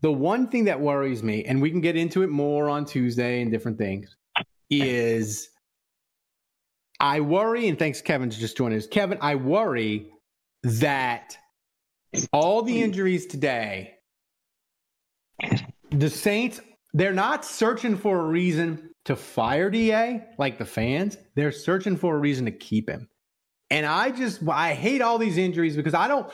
The 0.00 0.10
one 0.10 0.48
thing 0.48 0.64
that 0.64 0.80
worries 0.80 1.22
me, 1.22 1.44
and 1.44 1.60
we 1.60 1.70
can 1.70 1.82
get 1.82 1.94
into 1.94 2.22
it 2.22 2.30
more 2.30 2.70
on 2.70 2.86
Tuesday 2.86 3.42
and 3.42 3.50
different 3.50 3.76
things, 3.76 4.16
is 4.70 5.49
I 7.00 7.20
worry, 7.20 7.68
and 7.68 7.78
thanks, 7.78 8.02
Kevin, 8.02 8.28
to 8.28 8.38
just 8.38 8.56
joining 8.56 8.78
us. 8.78 8.86
Kevin, 8.86 9.18
I 9.22 9.36
worry 9.36 10.10
that 10.62 11.38
all 12.32 12.62
the 12.62 12.82
injuries 12.82 13.26
today, 13.26 13.94
the 15.90 16.10
Saints, 16.10 16.60
they're 16.92 17.14
not 17.14 17.44
searching 17.44 17.96
for 17.96 18.20
a 18.20 18.24
reason 18.24 18.90
to 19.06 19.16
fire 19.16 19.70
DA 19.70 20.24
like 20.38 20.58
the 20.58 20.64
fans. 20.66 21.16
They're 21.36 21.52
searching 21.52 21.96
for 21.96 22.14
a 22.14 22.18
reason 22.18 22.44
to 22.44 22.50
keep 22.50 22.88
him. 22.88 23.08
And 23.70 23.86
I 23.86 24.10
just 24.10 24.46
I 24.48 24.74
hate 24.74 25.00
all 25.00 25.18
these 25.18 25.38
injuries 25.38 25.76
because 25.76 25.94
I 25.94 26.08
don't 26.08 26.30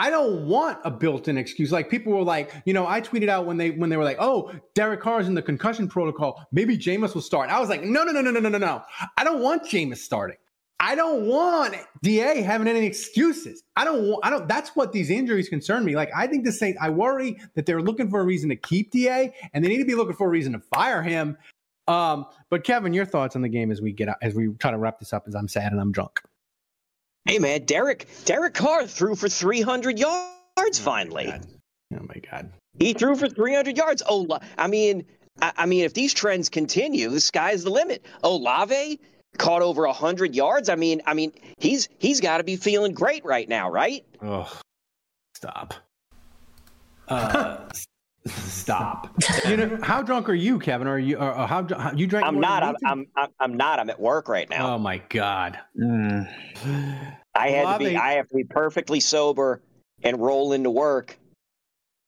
I 0.00 0.08
don't 0.08 0.46
want 0.46 0.78
a 0.82 0.90
built-in 0.90 1.36
excuse. 1.36 1.70
Like 1.70 1.90
people 1.90 2.14
were 2.14 2.22
like, 2.22 2.54
you 2.64 2.72
know, 2.72 2.86
I 2.86 3.02
tweeted 3.02 3.28
out 3.28 3.44
when 3.44 3.58
they 3.58 3.72
when 3.72 3.90
they 3.90 3.98
were 3.98 4.04
like, 4.04 4.16
"Oh, 4.18 4.50
Derek 4.74 5.02
Carr 5.02 5.20
is 5.20 5.28
in 5.28 5.34
the 5.34 5.42
concussion 5.42 5.88
protocol. 5.88 6.42
Maybe 6.52 6.78
Jameis 6.78 7.14
will 7.14 7.20
start." 7.20 7.50
I 7.50 7.60
was 7.60 7.68
like, 7.68 7.82
"No, 7.82 8.02
no, 8.04 8.10
no, 8.10 8.22
no, 8.22 8.30
no, 8.30 8.40
no, 8.40 8.48
no, 8.48 8.56
no. 8.56 8.82
I 9.18 9.24
don't 9.24 9.42
want 9.42 9.64
Jameis 9.64 9.98
starting. 9.98 10.38
I 10.80 10.94
don't 10.94 11.26
want 11.26 11.76
Da 12.02 12.40
having 12.40 12.66
any 12.66 12.86
excuses. 12.86 13.62
I 13.76 13.84
don't 13.84 14.08
want. 14.08 14.24
I 14.24 14.30
don't. 14.30 14.48
That's 14.48 14.70
what 14.70 14.92
these 14.92 15.10
injuries 15.10 15.50
concern 15.50 15.84
me. 15.84 15.94
Like 15.94 16.10
I 16.16 16.26
think 16.26 16.46
the 16.46 16.52
Saints. 16.52 16.78
I 16.80 16.88
worry 16.88 17.38
that 17.54 17.66
they're 17.66 17.82
looking 17.82 18.08
for 18.08 18.20
a 18.20 18.24
reason 18.24 18.48
to 18.48 18.56
keep 18.56 18.92
Da, 18.92 19.30
and 19.52 19.62
they 19.62 19.68
need 19.68 19.80
to 19.80 19.84
be 19.84 19.94
looking 19.94 20.16
for 20.16 20.28
a 20.28 20.30
reason 20.30 20.54
to 20.54 20.60
fire 20.60 21.02
him. 21.02 21.36
Um, 21.88 22.24
but 22.48 22.64
Kevin, 22.64 22.94
your 22.94 23.04
thoughts 23.04 23.36
on 23.36 23.42
the 23.42 23.50
game 23.50 23.70
as 23.70 23.82
we 23.82 23.92
get 23.92 24.08
out, 24.08 24.16
as 24.22 24.34
we 24.34 24.48
try 24.60 24.70
to 24.70 24.78
wrap 24.78 24.98
this 24.98 25.12
up, 25.12 25.24
as 25.28 25.34
I'm 25.34 25.46
sad 25.46 25.72
and 25.72 25.80
I'm 25.80 25.92
drunk. 25.92 26.22
Hey 27.24 27.38
man, 27.38 27.64
Derek 27.64 28.08
Derek 28.24 28.54
Carr 28.54 28.86
threw 28.86 29.14
for 29.14 29.28
300 29.28 29.98
yards 29.98 30.28
oh 30.56 30.72
finally. 30.72 31.32
Oh 31.94 32.02
my 32.02 32.20
god. 32.30 32.52
He 32.78 32.92
threw 32.94 33.16
for 33.16 33.28
300 33.28 33.76
yards. 33.76 34.02
Oh, 34.08 34.38
I 34.56 34.68
mean, 34.68 35.04
I, 35.42 35.52
I 35.58 35.66
mean, 35.66 35.84
if 35.84 35.92
these 35.92 36.14
trends 36.14 36.48
continue, 36.48 37.10
the 37.10 37.20
sky's 37.20 37.64
the 37.64 37.70
limit. 37.70 38.06
Olave 38.22 39.00
caught 39.38 39.62
over 39.62 39.86
100 39.86 40.34
yards. 40.34 40.68
I 40.68 40.76
mean, 40.76 41.02
I 41.06 41.14
mean, 41.14 41.32
he's 41.58 41.88
he's 41.98 42.20
got 42.20 42.38
to 42.38 42.44
be 42.44 42.56
feeling 42.56 42.92
great 42.92 43.24
right 43.24 43.48
now, 43.48 43.70
right? 43.70 44.04
Oh, 44.22 44.50
stop. 45.36 45.74
Uh, 47.08 47.68
Stop. 48.30 49.10
you 49.48 49.56
know 49.56 49.78
how 49.82 50.02
drunk 50.02 50.28
are 50.28 50.34
you, 50.34 50.58
Kevin? 50.58 50.86
Are 50.86 50.98
you? 50.98 51.16
Or, 51.16 51.46
how, 51.46 51.66
how 51.66 51.92
you 51.92 52.06
drank? 52.06 52.26
I'm 52.26 52.40
not. 52.40 52.62
I'm, 52.62 53.06
I'm, 53.16 53.28
I'm. 53.38 53.56
not. 53.56 53.78
I'm 53.78 53.90
at 53.90 54.00
work 54.00 54.28
right 54.28 54.48
now. 54.48 54.74
Oh 54.74 54.78
my 54.78 54.98
god. 55.08 55.58
Mm. 55.78 56.32
I 57.34 57.50
had 57.50 57.78
to 57.78 57.84
be. 57.84 57.96
I 57.96 58.12
have 58.12 58.28
to 58.28 58.34
be 58.34 58.44
perfectly 58.44 59.00
sober 59.00 59.62
and 60.02 60.20
roll 60.20 60.52
into 60.52 60.70
work 60.70 61.18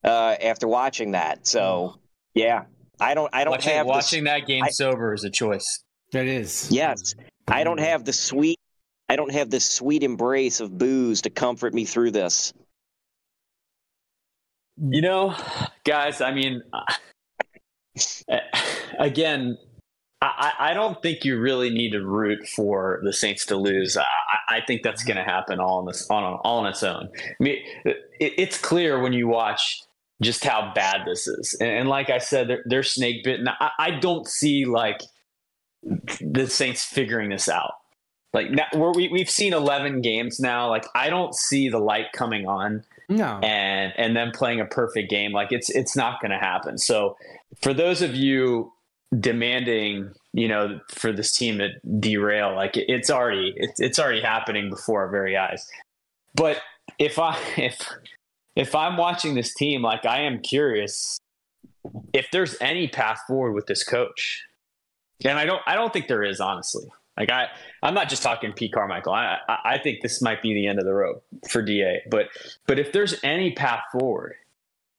uh, 0.05 0.37
after 0.41 0.69
watching 0.69 1.13
that. 1.13 1.47
So 1.47 1.97
yeah, 2.35 2.65
I 3.01 3.15
don't. 3.15 3.31
I 3.33 3.45
don't 3.45 3.53
watching, 3.53 3.73
have 3.73 3.87
watching 3.87 4.25
the, 4.25 4.31
that 4.31 4.47
game 4.47 4.65
I, 4.65 4.69
sober 4.69 5.15
is 5.15 5.25
a 5.25 5.31
choice. 5.31 5.83
That 6.13 6.27
is. 6.27 6.69
Yes, 6.71 7.15
I 7.49 7.65
don't 7.65 7.81
have 7.81 8.05
the 8.05 8.13
sweet. 8.13 8.59
I 9.09 9.17
don't 9.17 9.33
have 9.33 9.51
the 9.51 9.61
sweet 9.61 10.03
embrace 10.03 10.61
of 10.61 10.77
booze 10.77 11.23
to 11.23 11.31
comfort 11.31 11.75
me 11.75 11.85
through 11.85 12.13
this. 12.13 12.53
You 14.85 15.01
know, 15.01 15.37
guys. 15.85 16.21
I 16.21 16.33
mean, 16.33 16.63
again, 18.99 19.57
I, 20.21 20.53
I, 20.59 20.75
don't 20.75 21.01
think 21.01 21.25
you 21.25 21.39
really 21.39 21.71
need 21.71 21.93
to 21.93 22.05
root 22.05 22.49
for 22.49 23.01
the 23.05 23.13
Saints 23.13 23.47
to 23.47 23.57
lose. 23.57 23.97
I, 23.97 24.05
I 24.49 24.61
think 24.67 24.83
that's 24.83 25.05
going 25.05 25.19
to 25.19 25.23
happen 25.23 25.61
all 25.61 25.79
on 25.79 25.87
this 25.87 26.11
on 26.11 26.25
all 26.25 26.59
on 26.59 26.67
its 26.67 26.83
own. 26.83 27.09
I 27.17 27.35
mean, 27.39 27.59
it, 27.85 27.97
it's 28.19 28.59
clear 28.59 29.01
when 29.01 29.13
you 29.13 29.29
watch 29.29 29.83
just 30.21 30.45
how 30.45 30.73
bad 30.75 31.03
this 31.07 31.29
is, 31.29 31.57
and, 31.61 31.71
and 31.71 31.89
like 31.89 32.11
I 32.11 32.19
said, 32.19 32.49
they're, 32.49 32.65
they're 32.67 32.83
snake 32.83 33.23
bitten. 33.23 33.47
I, 33.49 33.71
I, 33.79 33.91
don't 33.93 34.27
see 34.27 34.65
like 34.65 35.01
the 36.21 36.49
Saints 36.49 36.83
figuring 36.83 37.31
this 37.31 37.49
out. 37.49 37.75
Like 38.33 38.51
now, 38.51 38.67
we 38.97 39.09
we've 39.09 39.31
seen 39.31 39.53
eleven 39.53 40.01
games 40.01 40.41
now. 40.41 40.69
Like 40.69 40.87
I 40.97 41.09
don't 41.09 41.35
see 41.37 41.69
the 41.69 41.79
light 41.79 42.07
coming 42.13 42.49
on. 42.49 42.85
No, 43.09 43.39
and 43.43 43.93
and 43.97 44.17
then 44.17 44.31
playing 44.33 44.61
a 44.61 44.65
perfect 44.65 45.11
game. 45.11 45.33
Like 45.33 45.53
it's 45.53 45.71
it's 45.71 45.97
not 45.97 46.21
going 46.21 46.31
to 46.31 46.39
happen. 46.39 46.79
So 46.79 47.17
for 47.61 47.75
those 47.75 48.03
of 48.03 48.15
you 48.15 48.73
demanding 49.19 50.11
you 50.33 50.49
know 50.49 50.81
for 50.89 51.13
this 51.13 51.37
team 51.37 51.59
to 51.59 51.69
derail 52.01 52.55
like 52.55 52.73
it's 52.75 53.11
already 53.11 53.53
it's, 53.57 53.79
it's 53.79 53.99
already 53.99 54.23
happening 54.23 54.71
before 54.71 55.03
our 55.03 55.11
very 55.11 55.37
eyes 55.37 55.67
but 56.35 56.63
if 56.99 57.19
i 57.19 57.39
if 57.59 57.87
if 58.57 58.75
i'm 58.75 58.97
watching 58.97 59.35
this 59.35 59.53
team 59.53 59.83
like 59.83 60.07
i 60.07 60.21
am 60.21 60.41
curious 60.41 61.19
if 62.15 62.29
there's 62.33 62.57
any 62.61 62.89
path 62.89 63.21
forward 63.29 63.53
with 63.53 63.67
this 63.67 63.85
coach 63.85 64.45
and 65.27 65.39
i 65.39 65.45
don't 65.45 65.61
i 65.67 65.75
don't 65.75 65.93
think 65.93 66.09
there 66.09 66.23
is 66.23 66.41
honestly 66.41 66.91
like 67.17 67.31
i 67.31 67.47
i'm 67.83 67.95
not 67.95 68.09
just 68.09 68.23
talking 68.23 68.53
pete 68.53 68.73
carmichael 68.73 69.13
i 69.13 69.39
i, 69.49 69.59
I 69.65 69.79
think 69.79 70.03
this 70.03 70.23
might 70.23 70.43
be 70.43 70.55
the 70.55 70.67
end 70.67 70.79
of 70.79 70.85
the 70.85 70.95
road 70.95 71.21
for 71.49 71.63
da 71.63 72.01
but 72.11 72.27
but 72.67 72.79
if 72.79 72.93
there's 72.93 73.15
any 73.23 73.53
path 73.53 73.83
forward 73.93 74.35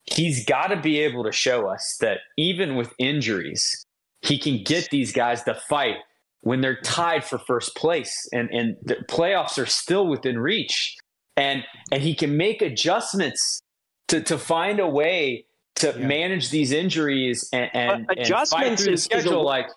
he's 0.05 0.45
got 0.45 0.67
to 0.67 0.77
be 0.77 0.99
able 0.99 1.23
to 1.23 1.31
show 1.31 1.67
us 1.67 1.97
that 2.01 2.19
even 2.37 2.75
with 2.75 2.93
injuries 2.99 3.85
he 4.21 4.37
can 4.37 4.63
get 4.63 4.89
these 4.89 5.11
guys 5.11 5.43
to 5.43 5.53
fight 5.53 5.97
when 6.41 6.61
they're 6.61 6.79
tied 6.81 7.23
for 7.23 7.39
first 7.39 7.75
place 7.75 8.27
and, 8.33 8.49
and 8.51 8.75
the 8.83 8.95
playoffs 9.09 9.57
are 9.57 9.65
still 9.65 10.07
within 10.07 10.37
reach. 10.37 10.95
And 11.35 11.63
and 11.91 12.03
he 12.03 12.13
can 12.13 12.37
make 12.37 12.61
adjustments 12.61 13.61
to, 14.09 14.21
to 14.21 14.37
find 14.37 14.79
a 14.79 14.87
way 14.87 15.45
to 15.77 15.87
yeah. 15.87 16.05
manage 16.05 16.51
these 16.51 16.71
injuries 16.71 17.49
and, 17.51 17.69
and, 17.73 18.09
uh, 18.09 18.13
adjustments 18.17 18.53
and 18.53 18.61
fight 18.61 18.79
through 18.79 18.91
the 18.91 18.97
schedule. 18.97 19.41
A, 19.41 19.43
like, 19.43 19.67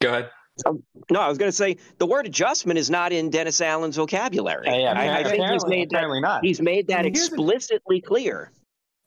go 0.00 0.08
ahead. 0.08 0.30
Um, 0.64 0.82
no, 1.10 1.20
I 1.20 1.28
was 1.28 1.36
going 1.36 1.50
to 1.50 1.56
say 1.56 1.76
the 1.98 2.06
word 2.06 2.26
adjustment 2.26 2.78
is 2.78 2.88
not 2.88 3.12
in 3.12 3.28
Dennis 3.28 3.60
Allen's 3.60 3.96
vocabulary. 3.96 4.66
yeah, 4.66 4.92
I, 4.92 5.20
I, 5.20 5.24
think 5.24 5.44
he's 5.44 5.66
made 5.66 5.90
that, 5.90 6.06
not. 6.22 6.44
He's 6.44 6.62
made 6.62 6.86
that 6.88 7.04
explicitly 7.04 8.00
clear. 8.00 8.52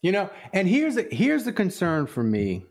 You 0.03 0.11
know, 0.11 0.29
and 0.53 0.67
here's 0.67 0.95
the, 0.95 1.07
here's 1.11 1.45
the 1.45 1.51
concern 1.51 2.05
for 2.05 2.23
me 2.23 2.63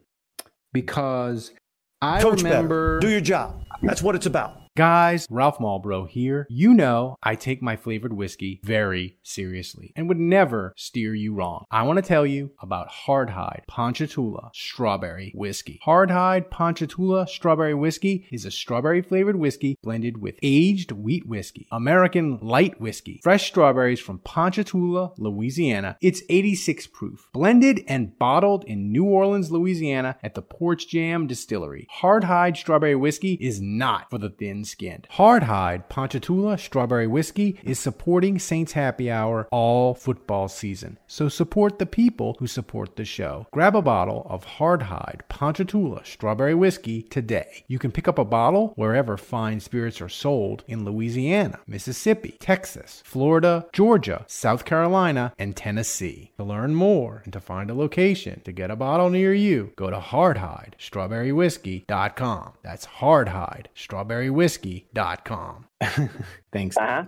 because 0.72 1.52
I 2.00 2.22
Coach 2.22 2.42
remember. 2.42 2.98
Better. 2.98 3.08
Do 3.08 3.12
your 3.12 3.20
job. 3.20 3.60
That's 3.82 4.02
what 4.02 4.14
it's 4.14 4.26
about. 4.26 4.62
Guys, 4.78 5.26
Ralph 5.28 5.58
Malbrough 5.58 6.08
here. 6.08 6.46
You 6.48 6.72
know 6.72 7.16
I 7.20 7.34
take 7.34 7.60
my 7.60 7.74
flavored 7.74 8.12
whiskey 8.12 8.60
very 8.62 9.18
seriously 9.24 9.92
and 9.96 10.06
would 10.06 10.20
never 10.20 10.72
steer 10.76 11.16
you 11.16 11.34
wrong. 11.34 11.64
I 11.68 11.82
want 11.82 11.96
to 11.96 12.02
tell 12.02 12.24
you 12.24 12.52
about 12.62 12.88
Hardhide 12.88 13.66
Ponchatoula 13.66 14.52
Strawberry 14.54 15.32
Whiskey. 15.34 15.80
Hardhide 15.84 16.48
Ponchatoula 16.50 17.26
Strawberry 17.26 17.74
Whiskey 17.74 18.28
is 18.30 18.44
a 18.44 18.52
strawberry 18.52 19.02
flavored 19.02 19.34
whiskey 19.34 19.76
blended 19.82 20.22
with 20.22 20.36
aged 20.44 20.92
wheat 20.92 21.26
whiskey, 21.26 21.66
American 21.72 22.38
light 22.40 22.80
whiskey, 22.80 23.18
fresh 23.24 23.48
strawberries 23.48 23.98
from 23.98 24.20
Ponchatoula, 24.20 25.14
Louisiana. 25.18 25.96
It's 26.00 26.22
86 26.28 26.86
proof, 26.86 27.28
blended 27.32 27.82
and 27.88 28.16
bottled 28.16 28.62
in 28.62 28.92
New 28.92 29.06
Orleans, 29.06 29.50
Louisiana 29.50 30.18
at 30.22 30.36
the 30.36 30.42
Porch 30.42 30.86
Jam 30.86 31.26
Distillery. 31.26 31.88
Hardhide 32.00 32.56
Strawberry 32.56 32.94
Whiskey 32.94 33.32
is 33.40 33.60
not 33.60 34.08
for 34.08 34.18
the 34.18 34.30
thin 34.30 34.67
skinned. 34.68 35.06
Hardhide 35.12 35.88
Ponchatoula 35.88 36.58
Strawberry 36.58 37.06
Whiskey 37.06 37.58
is 37.64 37.78
supporting 37.78 38.38
Saints 38.38 38.72
Happy 38.72 39.10
Hour 39.10 39.48
all 39.50 39.94
football 39.94 40.48
season. 40.48 40.98
So 41.06 41.28
support 41.28 41.78
the 41.78 41.86
people 41.86 42.36
who 42.38 42.46
support 42.46 42.96
the 42.96 43.04
show. 43.04 43.46
Grab 43.52 43.74
a 43.74 43.82
bottle 43.82 44.26
of 44.28 44.44
Hardhide 44.44 45.20
Ponchatoula 45.28 46.04
Strawberry 46.04 46.54
Whiskey 46.54 47.02
today. 47.02 47.64
You 47.66 47.78
can 47.78 47.92
pick 47.92 48.08
up 48.08 48.18
a 48.18 48.24
bottle 48.24 48.72
wherever 48.76 49.16
fine 49.16 49.60
spirits 49.60 50.00
are 50.00 50.08
sold 50.08 50.64
in 50.66 50.84
Louisiana, 50.84 51.60
Mississippi, 51.66 52.36
Texas, 52.40 53.02
Florida, 53.04 53.66
Georgia, 53.72 54.24
South 54.26 54.64
Carolina, 54.64 55.32
and 55.38 55.56
Tennessee. 55.56 56.32
To 56.38 56.44
learn 56.44 56.74
more 56.74 57.22
and 57.24 57.32
to 57.32 57.40
find 57.40 57.70
a 57.70 57.74
location 57.74 58.40
to 58.44 58.52
get 58.52 58.70
a 58.70 58.76
bottle 58.76 59.10
near 59.10 59.32
you, 59.32 59.72
go 59.76 59.90
to 59.90 59.98
hardhidestrawberrywhiskey.com. 59.98 62.52
That's 62.62 62.86
Hardhide 62.86 63.66
Strawberry 63.74 64.30
Whiskey 64.30 64.57
whiskey.com. 64.58 65.66
Thanks. 66.52 66.76
Uh-huh. 66.76 67.04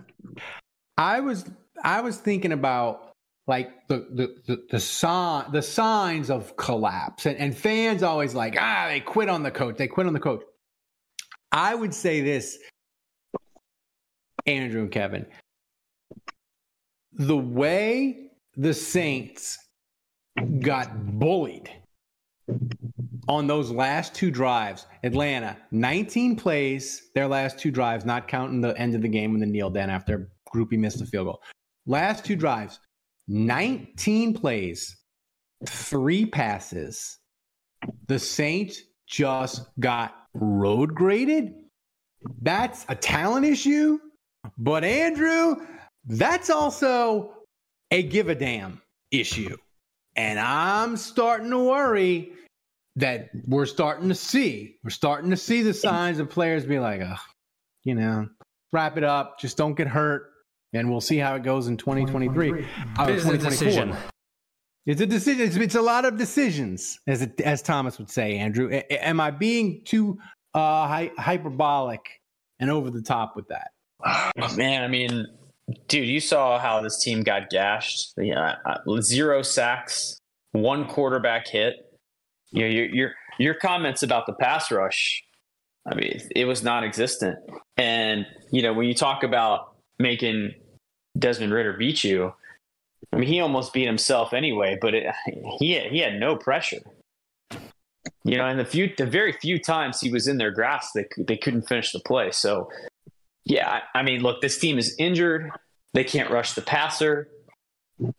I 0.97 1.19
was 1.19 1.45
I 1.83 2.01
was 2.01 2.17
thinking 2.17 2.51
about 2.51 3.13
like 3.47 3.87
the 3.87 4.07
the 4.11 4.35
the, 4.47 4.63
the 4.71 4.79
sign 4.79 5.51
the 5.51 5.61
signs 5.61 6.29
of 6.29 6.55
collapse 6.57 7.25
and, 7.25 7.37
and 7.37 7.57
fans 7.57 8.03
always 8.03 8.35
like 8.35 8.55
ah 8.59 8.87
they 8.89 8.99
quit 8.99 9.29
on 9.29 9.43
the 9.43 9.51
coach 9.51 9.77
they 9.77 9.87
quit 9.87 10.07
on 10.07 10.13
the 10.13 10.19
coach. 10.19 10.43
I 11.51 11.75
would 11.75 11.93
say 11.93 12.21
this, 12.21 12.57
Andrew 14.45 14.83
and 14.83 14.91
Kevin, 14.91 15.25
the 17.11 17.37
way 17.37 18.31
the 18.55 18.73
Saints 18.73 19.57
got 20.61 21.19
bullied 21.19 21.69
on 23.27 23.47
those 23.47 23.71
last 23.71 24.13
two 24.13 24.31
drives, 24.31 24.85
Atlanta, 25.03 25.57
19 25.71 26.35
plays, 26.35 27.09
their 27.15 27.27
last 27.27 27.59
two 27.59 27.71
drives, 27.71 28.05
not 28.05 28.27
counting 28.27 28.61
the 28.61 28.77
end 28.77 28.95
of 28.95 29.01
the 29.01 29.07
game 29.07 29.31
when 29.31 29.39
the 29.39 29.45
kneel 29.45 29.69
down 29.69 29.89
after 29.89 30.31
Grupe 30.53 30.77
missed 30.77 30.99
the 30.99 31.05
field 31.05 31.27
goal. 31.27 31.41
Last 31.85 32.25
two 32.25 32.35
drives, 32.35 32.79
19 33.27 34.33
plays, 34.33 34.97
three 35.67 36.25
passes. 36.25 37.19
The 38.07 38.19
Saints 38.19 38.81
just 39.07 39.67
got 39.79 40.15
road 40.33 40.93
graded. 40.93 41.53
That's 42.41 42.85
a 42.89 42.95
talent 42.95 43.45
issue. 43.45 43.99
But 44.57 44.83
Andrew, 44.83 45.55
that's 46.05 46.49
also 46.49 47.33
a 47.91 48.03
give 48.03 48.29
a 48.29 48.35
damn 48.35 48.81
issue. 49.11 49.57
And 50.15 50.39
I'm 50.39 50.97
starting 50.97 51.49
to 51.51 51.59
worry 51.59 52.33
that 52.97 53.29
we're 53.47 53.65
starting 53.65 54.09
to 54.09 54.15
see. 54.15 54.75
We're 54.83 54.89
starting 54.89 55.29
to 55.29 55.37
see 55.37 55.61
the 55.61 55.73
signs 55.73 56.19
of 56.19 56.29
players 56.29 56.65
be 56.65 56.79
like, 56.79 57.01
oh, 57.01 57.15
you 57.83 57.95
know, 57.95 58.27
wrap 58.73 58.97
it 58.97 59.03
up, 59.03 59.39
just 59.39 59.57
don't 59.57 59.75
get 59.75 59.87
hurt, 59.87 60.29
and 60.73 60.89
we'll 60.89 61.01
see 61.01 61.17
how 61.17 61.35
it 61.35 61.43
goes 61.43 61.67
in 61.67 61.77
2023. 61.77 62.65
Uh, 62.97 63.07
it's 63.09 63.25
a 63.25 63.37
decision. 63.37 63.95
It's 64.85 65.01
a 65.01 65.05
decision. 65.05 65.47
It's, 65.47 65.55
it's, 65.55 65.75
a 65.75 65.81
lot 65.81 66.05
of 66.05 66.17
decisions, 66.17 66.99
as 67.07 67.21
it, 67.21 67.39
as 67.41 67.61
Thomas 67.61 67.99
would 67.99 68.09
say. 68.09 68.37
Andrew, 68.37 68.69
a, 68.71 69.05
am 69.05 69.19
I 69.19 69.31
being 69.31 69.83
too 69.85 70.17
uh, 70.53 70.87
hy- 70.87 71.11
hyperbolic 71.17 72.01
and 72.59 72.69
over 72.69 72.89
the 72.89 73.01
top 73.01 73.35
with 73.35 73.47
that? 73.49 73.71
Man, 74.57 74.83
I 74.83 74.87
mean, 74.87 75.27
dude, 75.87 76.07
you 76.07 76.19
saw 76.19 76.59
how 76.59 76.81
this 76.81 77.01
team 77.03 77.23
got 77.23 77.49
gashed. 77.49 78.13
Yeah, 78.17 78.55
zero 79.01 79.41
sacks, 79.41 80.17
one 80.51 80.87
quarterback 80.87 81.47
hit 81.47 81.87
you 82.51 82.61
know, 82.63 82.67
your 82.67 82.85
your 82.85 83.11
your 83.37 83.53
comments 83.53 84.03
about 84.03 84.25
the 84.25 84.33
pass 84.33 84.71
rush, 84.71 85.23
I 85.89 85.95
mean, 85.95 86.21
it 86.35 86.45
was 86.45 86.63
non-existent. 86.63 87.37
And 87.77 88.25
you 88.51 88.61
know, 88.61 88.73
when 88.73 88.87
you 88.87 88.93
talk 88.93 89.23
about 89.23 89.75
making 89.99 90.53
Desmond 91.17 91.53
Ridder 91.53 91.73
beat 91.73 92.03
you, 92.03 92.33
I 93.11 93.17
mean, 93.17 93.29
he 93.29 93.39
almost 93.39 93.73
beat 93.73 93.85
himself 93.85 94.33
anyway. 94.33 94.77
But 94.79 94.93
it, 94.93 95.05
he 95.59 95.73
had, 95.73 95.91
he 95.91 95.99
had 95.99 96.19
no 96.19 96.35
pressure. 96.35 96.81
You 98.23 98.37
know, 98.37 98.45
and 98.45 98.59
the 98.59 98.65
few 98.65 98.91
the 98.97 99.05
very 99.05 99.33
few 99.33 99.59
times 99.59 100.01
he 100.01 100.11
was 100.11 100.27
in 100.27 100.37
their 100.37 100.51
grasp, 100.51 100.93
they 100.93 101.05
they 101.17 101.37
couldn't 101.37 101.63
finish 101.63 101.91
the 101.91 101.99
play. 101.99 102.31
So, 102.31 102.69
yeah, 103.45 103.81
I, 103.93 104.03
mean, 104.03 104.21
look, 104.21 104.41
this 104.41 104.57
team 104.57 104.77
is 104.77 104.95
injured. 104.99 105.51
They 105.93 106.03
can't 106.03 106.29
rush 106.29 106.53
the 106.53 106.61
passer. 106.61 107.27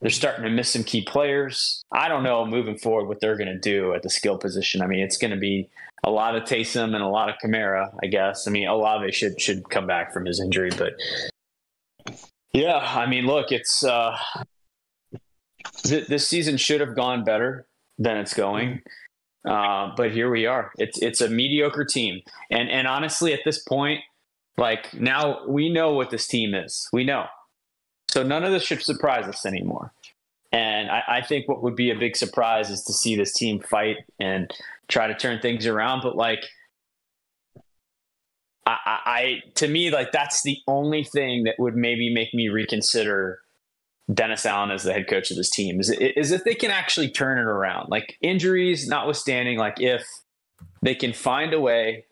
They're 0.01 0.11
starting 0.11 0.45
to 0.45 0.51
miss 0.51 0.71
some 0.71 0.85
key 0.85 1.03
players. 1.03 1.83
I 1.93 2.09
don't 2.09 2.23
know 2.23 2.47
moving 2.47 2.79
forward 2.79 3.09
what 3.09 3.21
they're 3.21 3.37
going 3.37 3.49
to 3.49 3.59
do 3.59 3.95
at 3.95 4.03
the 4.03 4.11
skill 4.11 4.39
position. 4.39 4.81
I 4.81 4.87
mean, 4.87 5.01
it's 5.01 5.17
going 5.17 5.33
to 5.33 5.37
be 5.37 5.69
a 6.05 6.11
lot 6.11 6.37
of 6.37 6.45
Taysom 6.45 6.95
and 6.95 7.03
a 7.03 7.09
lot 7.09 7.29
of 7.29 7.37
Kamara, 7.43 7.93
I 8.03 8.07
guess. 8.07 8.47
I 8.47 8.51
mean, 8.51 8.69
Olave 8.69 9.11
should 9.13 9.41
should 9.41 9.69
come 9.71 9.87
back 9.87 10.13
from 10.13 10.25
his 10.25 10.41
injury, 10.41 10.71
but 10.77 10.95
yeah, 12.53 12.77
I 12.77 13.07
mean, 13.07 13.27
look, 13.27 13.51
it's 13.51 13.83
uh, 13.83 14.17
th- 15.85 16.07
this 16.07 16.29
season 16.29 16.57
should 16.57 16.81
have 16.81 16.95
gone 16.95 17.25
better 17.25 17.67
than 17.99 18.19
it's 18.19 18.35
going. 18.35 18.83
Uh, 19.49 19.91
but 19.97 20.13
here 20.13 20.31
we 20.31 20.47
are. 20.47 20.73
It's 20.79 21.01
it's 21.03 21.21
a 21.21 21.29
mediocre 21.29 21.85
team, 21.85 22.21
and 22.51 22.71
and 22.71 22.87
honestly, 22.87 23.33
at 23.33 23.41
this 23.45 23.59
point, 23.59 24.01
like 24.57 24.93
now 24.95 25.47
we 25.47 25.73
know 25.73 25.93
what 25.93 26.11
this 26.11 26.27
team 26.27 26.55
is. 26.55 26.88
We 26.93 27.05
know, 27.05 27.27
so 28.09 28.23
none 28.23 28.45
of 28.45 28.53
this 28.53 28.62
should 28.62 28.83
surprise 28.83 29.27
us 29.27 29.47
anymore. 29.47 29.93
And 30.53 30.91
I, 30.91 31.03
I 31.09 31.21
think 31.23 31.49
what 31.49 31.62
would 31.62 31.77
be 31.77 31.91
a 31.91 31.99
big 31.99 32.15
surprise 32.15 32.69
is 32.69 32.83
to 32.85 32.93
see 32.93 33.17
this 33.17 33.33
team 33.33 33.61
fight 33.61 33.97
and 34.21 34.53
try 34.88 35.07
to 35.07 35.15
turn 35.15 35.41
things 35.41 35.67
around. 35.67 36.03
But 36.03 36.15
like, 36.15 36.45
I, 38.67 38.77
I 38.87 39.43
to 39.55 39.67
me, 39.67 39.91
like 39.91 40.12
that's 40.12 40.43
the 40.43 40.59
only 40.69 41.05
thing 41.05 41.45
that 41.45 41.55
would 41.59 41.75
maybe 41.75 42.12
make 42.12 42.35
me 42.35 42.49
reconsider 42.49 43.41
Dennis 44.12 44.45
Allen 44.45 44.71
as 44.71 44.83
the 44.83 44.93
head 44.93 45.09
coach 45.09 45.31
of 45.31 45.37
this 45.37 45.51
team 45.51 45.81
is, 45.81 45.91
is 45.91 46.33
if 46.33 46.45
they 46.45 46.55
can 46.55 46.71
actually 46.71 47.09
turn 47.09 47.38
it 47.38 47.47
around. 47.47 47.88
Like 47.88 48.19
injuries 48.21 48.87
notwithstanding, 48.87 49.59
like 49.59 49.81
if 49.81 50.05
they 50.83 50.95
can 50.95 51.12
find 51.12 51.55
a 51.55 51.61
way 51.61 52.05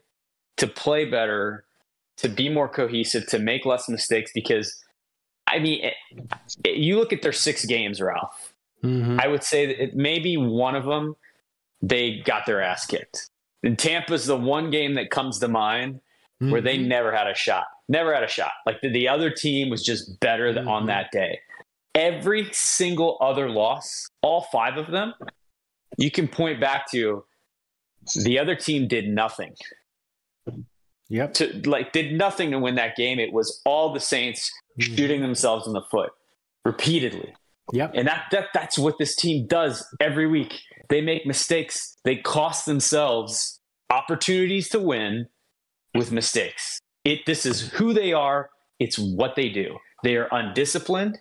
to 0.56 0.66
play 0.66 1.04
better, 1.04 1.64
to 2.20 2.28
be 2.28 2.48
more 2.48 2.68
cohesive, 2.68 3.26
to 3.28 3.38
make 3.38 3.64
less 3.64 3.88
mistakes. 3.88 4.30
Because, 4.34 4.82
I 5.46 5.58
mean, 5.58 5.84
it, 5.84 5.94
it, 6.64 6.76
you 6.76 6.96
look 6.96 7.12
at 7.12 7.22
their 7.22 7.32
six 7.32 7.64
games, 7.64 8.00
Ralph. 8.00 8.54
Mm-hmm. 8.84 9.20
I 9.20 9.28
would 9.28 9.44
say 9.44 9.66
that 9.66 9.82
it, 9.82 9.96
maybe 9.96 10.36
one 10.36 10.74
of 10.74 10.84
them 10.84 11.16
they 11.82 12.20
got 12.24 12.46
their 12.46 12.62
ass 12.62 12.86
kicked. 12.86 13.30
And 13.62 13.78
Tampa's 13.78 14.26
the 14.26 14.36
one 14.36 14.70
game 14.70 14.94
that 14.94 15.10
comes 15.10 15.38
to 15.38 15.48
mind 15.48 15.94
mm-hmm. 15.94 16.50
where 16.50 16.60
they 16.60 16.76
mm-hmm. 16.76 16.88
never 16.88 17.12
had 17.12 17.26
a 17.26 17.34
shot. 17.34 17.64
Never 17.88 18.14
had 18.14 18.22
a 18.22 18.28
shot. 18.28 18.52
Like 18.66 18.80
the, 18.82 18.90
the 18.90 19.08
other 19.08 19.30
team 19.30 19.70
was 19.70 19.82
just 19.82 20.20
better 20.20 20.52
mm-hmm. 20.52 20.68
on 20.68 20.86
that 20.86 21.10
day 21.10 21.40
every 21.94 22.48
single 22.52 23.18
other 23.20 23.48
loss, 23.48 24.08
all 24.22 24.46
five 24.52 24.76
of 24.76 24.90
them, 24.90 25.14
you 25.98 26.10
can 26.10 26.28
point 26.28 26.60
back 26.60 26.90
to 26.90 27.24
the 28.24 28.38
other 28.38 28.54
team 28.54 28.88
did 28.88 29.08
nothing. 29.08 29.54
Yep. 31.10 31.34
To 31.34 31.62
like 31.68 31.92
did 31.92 32.12
nothing 32.12 32.52
to 32.52 32.58
win 32.58 32.76
that 32.76 32.96
game. 32.96 33.18
It 33.18 33.32
was 33.32 33.60
all 33.66 33.92
the 33.92 34.00
Saints 34.00 34.50
mm-hmm. 34.80 34.94
shooting 34.94 35.20
themselves 35.20 35.66
in 35.66 35.72
the 35.72 35.82
foot 35.90 36.10
repeatedly. 36.64 37.34
Yep. 37.72 37.92
And 37.94 38.08
that, 38.08 38.24
that 38.32 38.46
that's 38.54 38.78
what 38.78 38.96
this 38.98 39.14
team 39.14 39.46
does 39.46 39.86
every 40.00 40.26
week. 40.26 40.60
They 40.88 41.00
make 41.00 41.26
mistakes. 41.26 41.96
They 42.04 42.16
cost 42.16 42.64
themselves 42.64 43.60
opportunities 43.90 44.68
to 44.70 44.78
win 44.78 45.26
with 45.94 46.12
mistakes. 46.12 46.80
It 47.04 47.26
this 47.26 47.44
is 47.44 47.68
who 47.70 47.92
they 47.92 48.12
are. 48.12 48.50
It's 48.78 48.98
what 48.98 49.34
they 49.34 49.48
do. 49.48 49.76
They 50.04 50.16
are 50.16 50.28
undisciplined 50.30 51.18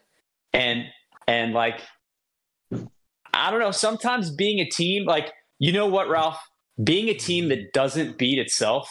and 0.54 0.86
and 1.28 1.54
like 1.54 1.82
I 3.34 3.52
don't 3.52 3.60
know, 3.60 3.71
sometimes 3.71 4.30
being 4.30 4.60
a 4.60 4.69
team 4.69 5.06
like 5.06 5.32
you 5.58 5.71
know 5.71 5.88
what, 5.88 6.10
Ralph? 6.10 6.39
Being 6.82 7.10
a 7.10 7.13
team 7.13 7.49
that 7.49 7.73
doesn't 7.73 8.17
beat 8.17 8.39
itself 8.39 8.89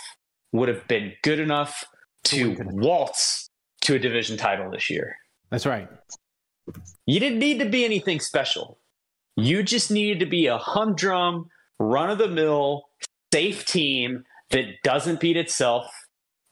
would 0.53 0.69
have 0.69 0.87
been 0.89 1.13
good 1.23 1.39
enough 1.41 1.85
to 2.25 2.57
waltz 2.61 3.49
to 3.83 3.95
a 3.95 3.99
division 3.99 4.37
title 4.37 4.71
this 4.71 4.91
year. 4.91 5.17
That's 5.51 5.67
right. 5.67 5.89
You 7.07 7.21
didn't 7.21 7.39
need 7.39 7.59
to 7.61 7.69
be 7.69 7.85
anything 7.85 8.21
special. 8.21 8.79
You 9.37 9.63
just 9.63 9.91
needed 9.91 10.21
to 10.21 10.27
be 10.27 10.47
a 10.47 10.59
humdrum, 10.59 11.47
run 11.79 12.11
of 12.11 12.19
the 12.19 12.29
mill, 12.29 12.85
safe 13.33 13.65
team 13.65 14.25
that 14.51 14.65
doesn't 14.83 15.21
beat 15.21 15.37
itself, 15.37 15.87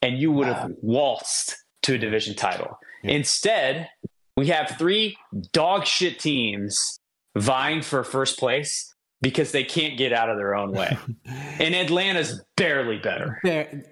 and 0.03 0.19
you 0.19 0.31
would 0.33 0.47
have 0.47 0.71
waltzed 0.81 1.57
to 1.83 1.95
a 1.95 1.99
division 1.99 2.35
title. 2.35 2.79
Yeah. 3.03 3.13
Instead, 3.13 3.89
we 4.37 4.49
have 4.49 4.77
three 4.79 5.17
dog 5.53 5.87
shit 5.87 6.19
teams 6.19 6.99
vying 7.37 7.83
for 7.83 8.03
first 8.05 8.39
place 8.39 8.95
because 9.21 9.53
they 9.53 9.65
can't 9.65 9.97
get 9.97 10.13
out 10.13 10.29
of 10.29 10.37
their 10.37 10.55
own 10.55 10.73
way. 10.73 10.97
and 11.25 11.75
Atlanta's 11.75 12.43
barely 12.57 12.99
better. 12.99 13.41
There, 13.43 13.83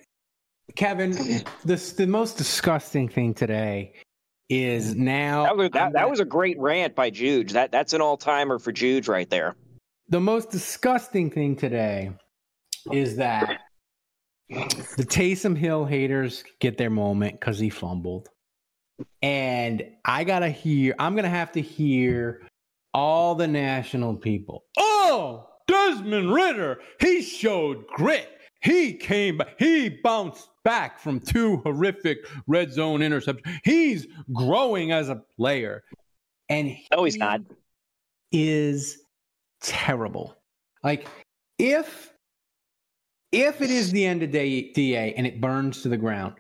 Kevin, 0.77 1.45
this 1.65 1.93
the 1.93 2.07
most 2.07 2.37
disgusting 2.37 3.09
thing 3.09 3.35
today 3.35 3.95
is 4.49 4.95
now 4.95 5.45
that 5.45 5.57
was, 5.57 5.71
that, 5.71 5.93
that 5.95 6.11
was 6.11 6.21
a 6.21 6.25
great 6.25 6.59
rant 6.59 6.95
by 6.95 7.11
Juge. 7.11 7.53
That 7.53 7.73
that's 7.73 7.93
an 7.93 8.01
all 8.01 8.17
timer 8.17 8.59
for 8.59 8.73
Juge 8.73 9.09
right 9.09 9.29
there. 9.29 9.57
The 10.09 10.21
most 10.21 10.51
disgusting 10.51 11.31
thing 11.31 11.57
today 11.57 12.13
is 12.93 13.17
that 13.17 13.61
the 14.49 15.05
Taysom 15.05 15.57
Hill 15.57 15.85
haters 15.85 16.45
get 16.61 16.77
their 16.77 16.91
moment 16.91 17.41
because 17.41 17.59
he 17.59 17.71
fumbled. 17.71 18.29
And 19.23 19.83
I 20.05 20.25
gotta 20.25 20.51
hear, 20.51 20.95
I'm 20.99 21.17
gonna 21.17 21.29
have 21.29 21.53
to 21.53 21.61
hear 21.61 22.43
all 22.95 23.35
the 23.35 23.49
national 23.49 24.17
people. 24.17 24.65
Oh, 24.79 25.49
Desmond 25.67 26.33
Ridder, 26.33 26.81
he 27.01 27.21
showed 27.21 27.87
grit. 27.89 28.31
He 28.63 28.95
came 28.95 29.39
back, 29.39 29.57
he 29.59 29.91
bounced 29.91 30.49
back 30.65 30.99
from 30.99 31.21
two 31.21 31.59
horrific 31.59 32.19
red 32.47 32.73
zone 32.73 33.01
interceptions. 33.01 33.61
He's 33.65 34.07
growing 34.33 34.93
as 34.93 35.11
a 35.11 35.23
player. 35.37 35.83
And 36.49 36.69
he 36.69 36.87
no, 36.91 37.05
he's 37.05 37.17
not. 37.17 37.43
Is 38.33 38.99
terrible. 39.61 40.37
Like 40.83 41.07
if 41.59 42.11
if 43.33 43.61
it 43.61 43.71
is 43.71 43.91
the 43.91 44.05
end 44.05 44.23
of 44.23 44.31
day 44.31 44.73
DA 44.73 45.15
and 45.15 45.27
it 45.27 45.41
burns 45.41 45.83
to 45.83 45.89
the 45.89 45.97
ground, 45.97 46.35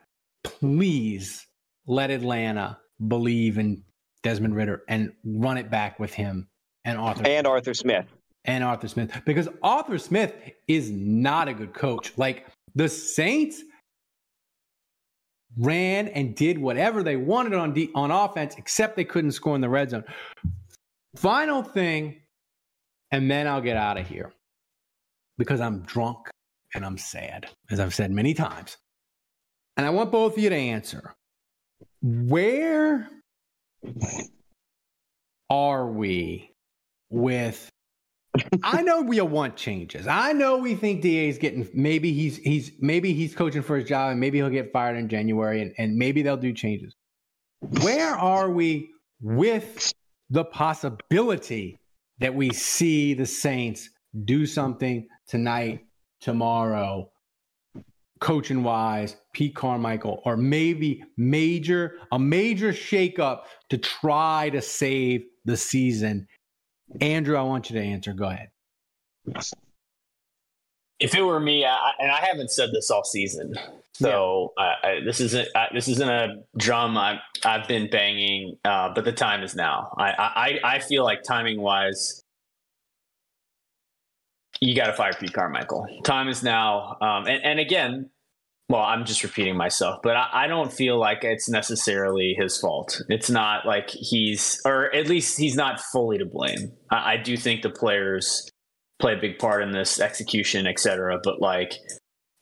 please 0.45 1.47
let 1.87 2.11
Atlanta 2.11 2.79
believe 3.09 3.59
in 3.59 3.83
Desmond 4.25 4.57
Ridder 4.57 4.83
and 4.89 5.13
run 5.25 5.57
it 5.57 5.71
back 5.71 6.01
with 6.01 6.13
him 6.13 6.49
and 6.85 6.99
Arthur 6.99 7.23
and 7.27 7.47
Arthur 7.47 7.75
Smith 7.75 8.07
and 8.45 8.65
Arthur 8.65 8.89
Smith 8.89 9.13
because 9.25 9.49
Arthur 9.63 9.99
Smith 9.99 10.35
is 10.67 10.91
not 10.91 11.47
a 11.47 11.55
good 11.55 11.73
coach. 11.73 12.13
Like 12.17 12.47
the 12.75 12.89
Saints 12.89 13.63
ran 15.57 16.09
and 16.09 16.35
did 16.35 16.59
whatever 16.59 17.03
they 17.03 17.17
wanted 17.17 17.55
on 17.55 17.73
de- 17.75 17.91
on 17.95 18.11
offense, 18.11 18.57
except 18.59 18.97
they 18.97 19.05
couldn't 19.05 19.33
score 19.33 19.55
in 19.55 19.61
the 19.61 19.69
red 19.69 19.91
zone. 19.91 20.05
Final 21.15 21.63
thing, 21.63 22.23
and 23.13 23.31
then 23.31 23.47
I'll 23.47 23.61
get 23.61 23.77
out 23.77 23.99
of 23.99 24.09
here 24.09 24.33
because 25.39 25.61
I'm 25.61 25.81
drunk 25.81 26.31
and 26.75 26.85
I'm 26.85 26.99
sad, 26.99 27.49
as 27.71 27.79
I've 27.79 27.95
said 27.95 28.11
many 28.11 28.35
times. 28.35 28.79
And 29.77 29.87
I 29.87 29.91
want 29.91 30.11
both 30.11 30.33
of 30.33 30.43
you 30.43 30.51
to 30.51 30.57
answer 30.57 31.15
where 32.03 33.09
are 35.51 35.87
we 35.87 36.51
with 37.11 37.71
I 38.65 38.83
know 38.83 39.03
we 39.03 39.21
want 39.21 39.57
changes. 39.57 40.09
I 40.09 40.33
know 40.33 40.59
we 40.59 40.75
think 40.75 41.03
DA 41.03 41.29
is 41.29 41.39
getting 41.39 41.69
maybe 41.73 42.13
he's 42.13 42.37
he's 42.39 42.73
maybe 42.81 43.13
he's 43.13 43.35
coaching 43.35 43.63
for 43.63 43.77
his 43.77 43.89
job 43.89 44.11
and 44.11 44.21
maybe 44.21 44.39
he'll 44.39 44.51
get 44.51 44.73
fired 44.73 44.97
in 44.97 45.09
January 45.09 45.63
and, 45.63 45.73
and 45.79 45.97
maybe 45.97 46.23
they'll 46.23 46.37
do 46.37 46.53
changes. 46.53 46.95
Where 47.83 48.15
are 48.15 48.51
we 48.51 48.91
with 49.21 49.93
the 50.31 50.45
possibility 50.45 51.79
that 52.19 52.35
we 52.35 52.51
see 52.51 53.15
the 53.15 53.27
Saints 53.27 53.89
do 54.25 54.47
something 54.47 55.07
tonight, 55.29 55.85
tomorrow, 56.21 57.11
coaching 58.21 58.63
wise, 58.63 59.17
Pete 59.33 59.55
Carmichael, 59.55 60.23
or 60.25 60.37
maybe 60.37 61.03
major 61.17 61.99
a 62.13 62.19
major 62.19 62.73
shakeup 62.73 63.43
to 63.71 63.79
try 63.79 64.51
to 64.51 64.61
save 64.61 65.25
the 65.45 65.57
season? 65.57 66.27
Andrew, 67.01 67.37
I 67.37 67.43
want 67.43 67.71
you 67.71 67.79
to 67.79 67.83
answer. 67.85 68.13
Go 68.13 68.27
ahead. 68.27 68.51
If 71.01 71.15
it 71.15 71.23
were 71.23 71.41
me, 71.41 71.65
I, 71.65 71.91
and 71.99 72.11
I 72.11 72.25
haven't 72.25 72.51
said 72.51 72.71
this 72.73 72.91
all 72.91 73.05
season, 73.05 73.55
so 73.95 74.53
yeah. 74.57 74.75
I, 74.83 75.01
this 75.05 75.21
isn't 75.21 75.49
this 75.73 75.89
isn't 75.89 76.09
a 76.09 76.37
drum 76.57 76.97
I, 76.97 77.19
have 77.43 77.69
been 77.69 77.91
banging, 77.91 78.57
uh, 78.65 78.91
but 78.95 79.05
the 79.05 79.13
time 79.13 79.43
is 79.43 79.55
now. 79.55 79.93
I, 79.99 80.59
I 80.65 80.77
I 80.77 80.79
feel 80.79 81.05
like 81.05 81.23
timing 81.23 81.61
wise, 81.61 82.24
you 84.61 84.75
got 84.75 84.87
to 84.87 84.93
fire 84.93 85.13
Pete 85.19 85.33
Carmichael. 85.33 85.87
Time 86.05 86.29
is 86.29 86.43
now. 86.43 86.97
Um, 87.01 87.27
and, 87.27 87.45
and 87.45 87.61
again, 87.61 88.11
well, 88.69 88.83
I'm 88.83 89.05
just 89.05 89.23
repeating 89.23 89.57
myself, 89.57 90.01
but 90.03 90.17
I, 90.17 90.29
I, 90.33 90.47
don't 90.47 90.73
feel 90.73 90.99
like 90.99 91.23
it's 91.23 91.51
necessarily 91.51 92.35
his 92.39 92.59
fault. 92.59 93.03
It's 93.11 93.29
not 93.29 93.67
like 93.67 93.91
he's, 93.91 94.59
or 94.65 94.95
at 94.95 95.07
least 95.07 95.39
he's 95.39 95.55
not 95.55 95.81
fully 95.81 96.17
to 96.17 96.25
blame. 96.25 96.73
I, 96.91 97.13
I 97.13 97.17
do 97.19 97.37
think 97.37 97.61
the 97.61 97.69
players 97.69 98.49
play 99.01 99.15
a 99.15 99.21
big 99.21 99.39
part 99.39 99.63
in 99.63 99.73
this 99.73 100.01
execution, 100.01 100.67
et 100.67 100.79
cetera, 100.79 101.21
but 101.23 101.41
like 101.43 101.75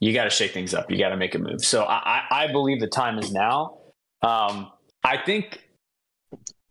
you 0.02 0.12
got 0.12 0.24
to 0.24 0.30
shake 0.30 0.52
things 0.52 0.74
up. 0.74 0.90
You 0.90 0.98
got 0.98 1.10
to 1.10 1.16
make 1.16 1.34
a 1.34 1.38
move. 1.38 1.64
So 1.64 1.84
I, 1.84 2.22
I, 2.30 2.50
believe 2.50 2.80
the 2.80 2.88
time 2.88 3.18
is 3.18 3.32
now. 3.32 3.78
Um, 4.22 4.70
I 5.04 5.16
think 5.24 5.60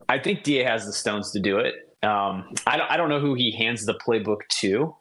I 0.09 0.19
think 0.19 0.43
Da 0.43 0.65
has 0.65 0.85
the 0.85 0.91
stones 0.91 1.31
to 1.31 1.39
do 1.39 1.57
it. 1.59 1.75
Um, 2.03 2.53
I 2.67 2.79
I 2.89 2.97
don't 2.97 3.09
know 3.09 3.19
who 3.19 3.33
he 3.33 3.55
hands 3.57 3.85
the 3.85 3.93
playbook 3.93 4.47
to, 4.59 4.95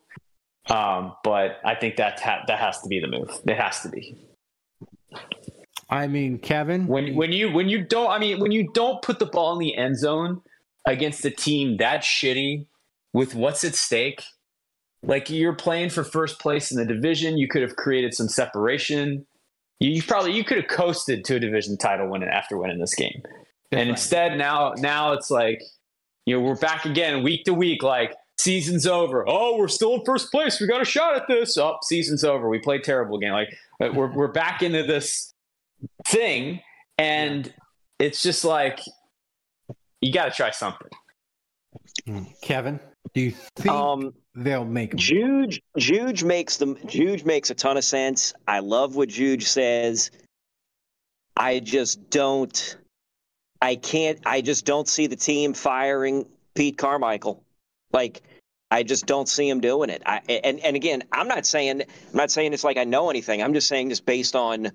um, 0.68 1.14
but 1.25 1.59
I 1.64 1.75
think 1.75 1.96
that 1.96 2.20
ha- 2.20 2.44
that 2.46 2.59
has 2.59 2.81
to 2.83 2.88
be 2.88 3.01
the 3.01 3.09
move. 3.09 3.31
It 3.46 3.57
has 3.57 3.81
to 3.81 3.88
be. 3.88 4.16
I 5.88 6.07
mean, 6.07 6.38
Kevin, 6.38 6.87
when 6.87 7.14
when 7.16 7.33
you 7.33 7.51
when 7.53 7.68
you 7.68 7.85
don't 7.85 8.11
I 8.11 8.18
mean 8.18 8.38
when 8.40 8.53
you 8.53 8.70
don't 8.73 9.03
put 9.03 9.18
the 9.18 9.27
ball 9.27 9.53
in 9.55 9.59
the 9.59 9.77
end 9.77 9.99
zone 9.99 10.42
against 10.87 11.25
a 11.25 11.31
team 11.31 11.79
that 11.79 12.03
shitty 12.03 12.66
with 13.12 13.35
what's 13.35 13.64
at 13.64 13.75
stake, 13.75 14.23
like 15.03 15.31
you're 15.31 15.55
playing 15.55 15.90
for 15.90 16.05
first 16.05 16.38
place 16.38 16.70
in 16.70 16.77
the 16.77 16.85
division, 16.85 17.38
you 17.38 17.49
could 17.49 17.62
have 17.62 17.75
created 17.77 18.14
some 18.14 18.29
separation. 18.29 19.27
You, 19.81 19.90
you 19.90 20.03
probably 20.03 20.33
you 20.33 20.44
could 20.44 20.59
have 20.59 20.68
coasted 20.68 21.25
to 21.25 21.37
a 21.37 21.40
division 21.40 21.77
title 21.77 22.09
win 22.09 22.23
after 22.23 22.57
winning 22.57 22.79
this 22.79 22.94
game. 22.94 23.23
and 23.73 23.88
instead 23.90 24.38
now 24.38 24.75
now 24.77 25.12
it's 25.12 25.31
like 25.31 25.61
you 26.27 26.37
know 26.37 26.42
we're 26.42 26.55
back 26.55 26.85
again 26.85 27.25
week 27.25 27.44
to 27.44 27.55
week 27.55 27.83
like 27.83 28.14
season's 28.40 28.87
over. 28.87 29.24
Oh, 29.29 29.57
we're 29.59 29.68
still 29.68 29.94
in 29.94 30.05
first 30.05 30.31
place. 30.31 30.61
We 30.61 30.66
got 30.66 30.83
a 30.83 30.85
shot 30.85 31.16
at 31.16 31.26
this. 31.29 31.57
Oh, 31.59 31.76
season's 31.83 32.24
over. 32.24 32.48
We 32.48 32.59
played 32.59 32.85
terrible 32.85 33.16
again. 33.16 33.33
Like 33.33 33.92
we're 33.94 34.12
we're 34.16 34.29
back 34.33 34.62
into 34.62 34.83
this 34.83 35.33
thing 36.07 36.61
and 36.98 37.53
it's 37.98 38.22
just 38.22 38.44
like 38.44 38.81
you 40.00 40.12
got 40.12 40.26
to 40.26 40.31
try 40.31 40.50
something. 40.50 40.88
Kevin, 42.42 42.81
do 43.14 43.20
you 43.20 43.31
think 43.57 43.70
Um, 43.70 44.12
they'll 44.35 44.64
make 44.64 44.92
'em? 44.92 44.98
Juge 44.98 45.61
Juge 45.79 46.24
makes 46.24 46.57
them 46.57 46.76
Juge 46.87 47.24
makes 47.24 47.50
a 47.50 47.55
ton 47.55 47.76
of 47.76 47.85
sense. 47.85 48.33
I 48.48 48.61
love 48.61 48.96
what 48.96 49.09
Juge 49.09 49.46
says. 49.46 50.11
I 51.37 51.61
just 51.61 52.11
don't 52.11 52.76
I 53.62 53.76
can't 53.76 54.18
I 54.26 54.40
just 54.40 54.64
don't 54.64 54.88
see 54.88 55.07
the 55.07 55.16
team 55.16 55.53
firing 55.55 56.26
Pete 56.55 56.76
Carmichael. 56.79 57.44
Like 57.92 58.22
I 58.71 58.83
just 58.83 59.07
don't 59.07 59.29
see 59.29 59.49
him 59.49 59.61
doing 59.61 59.91
it. 59.91 60.03
I 60.07 60.21
and 60.29 60.61
and 60.61 60.77
again, 60.77 61.03
I'm 61.13 61.29
not 61.29 61.45
saying 61.45 61.83
I'm 61.83 61.87
not 62.17 62.31
saying 62.31 62.53
it's 62.53 62.65
like 62.65 62.77
I 62.77 62.85
know 62.85 63.11
anything. 63.11 63.43
I'm 63.43 63.55
just 63.55 63.69
saying 63.69 63.89
this 63.89 64.01
based 64.01 64.37
on 64.37 64.71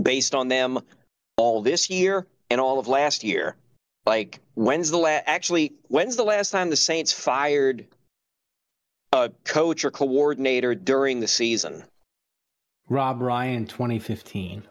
based 0.00 0.34
on 0.34 0.48
them 0.48 0.80
all 1.36 1.62
this 1.62 1.90
year 1.90 2.26
and 2.50 2.60
all 2.60 2.78
of 2.78 2.88
last 2.88 3.22
year. 3.22 3.56
Like 4.06 4.40
when's 4.54 4.90
the 4.90 4.98
last 4.98 5.24
actually 5.26 5.74
when's 5.88 6.16
the 6.16 6.24
last 6.24 6.50
time 6.50 6.70
the 6.70 6.76
Saints 6.76 7.12
fired 7.12 7.86
a 9.12 9.30
coach 9.44 9.84
or 9.84 9.90
coordinator 9.90 10.74
during 10.74 11.20
the 11.20 11.28
season. 11.28 11.84
Rob 12.88 13.20
Ryan 13.20 13.66
2015. 13.66 14.62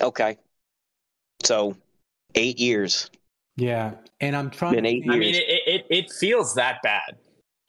Okay. 0.00 0.38
So 1.44 1.76
eight 2.34 2.58
years. 2.58 3.10
Yeah, 3.58 3.94
and 4.20 4.36
I'm 4.36 4.50
trying. 4.50 4.74
Been 4.74 4.84
to 4.84 4.90
eight 4.90 5.00
think- 5.02 5.12
I 5.12 5.16
mean, 5.18 5.34
it, 5.34 5.44
it 5.66 5.86
it 5.90 6.12
feels 6.12 6.54
that 6.54 6.80
bad. 6.82 7.16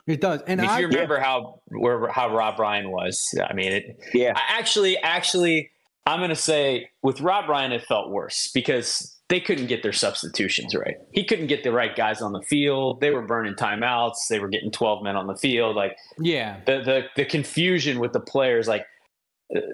it 0.08 0.22
does, 0.22 0.42
and 0.48 0.62
if 0.62 0.70
I 0.70 0.80
you 0.80 0.88
remember 0.88 1.20
how 1.20 1.62
where 1.68 2.08
how 2.10 2.34
Rob 2.36 2.60
Ryan 2.60 2.92
was, 2.92 3.22
I 3.50 3.54
mean, 3.54 3.72
it, 3.72 4.00
Yeah. 4.14 4.34
I 4.36 4.60
actually, 4.60 4.98
actually, 5.00 5.72
I'm 6.06 6.20
going 6.20 6.30
to 6.30 6.36
say 6.36 6.90
with 7.02 7.22
Rob 7.22 7.50
Ryan, 7.50 7.72
it 7.72 7.84
felt 7.86 8.10
worse 8.12 8.50
because 8.54 9.16
they 9.30 9.40
couldn't 9.40 9.68
get 9.68 9.82
their 9.84 9.94
substitutions 9.94 10.74
right. 10.76 10.96
He 11.12 11.24
couldn't 11.24 11.48
get 11.48 11.64
the 11.64 11.72
right 11.72 11.96
guys 11.96 12.22
on 12.22 12.34
the 12.34 12.42
field. 12.42 13.00
They 13.02 13.12
were 13.12 13.22
burning 13.22 13.54
timeouts. 13.56 14.28
They 14.30 14.40
were 14.40 14.48
getting 14.48 14.72
12 14.72 15.04
men 15.04 15.16
on 15.16 15.26
the 15.28 15.36
field. 15.36 15.76
Like 15.76 15.96
yeah, 16.20 16.62
the 16.68 16.82
the, 16.84 17.02
the 17.16 17.26
confusion 17.26 18.00
with 18.00 18.14
the 18.14 18.20
players, 18.20 18.68
like 18.68 18.86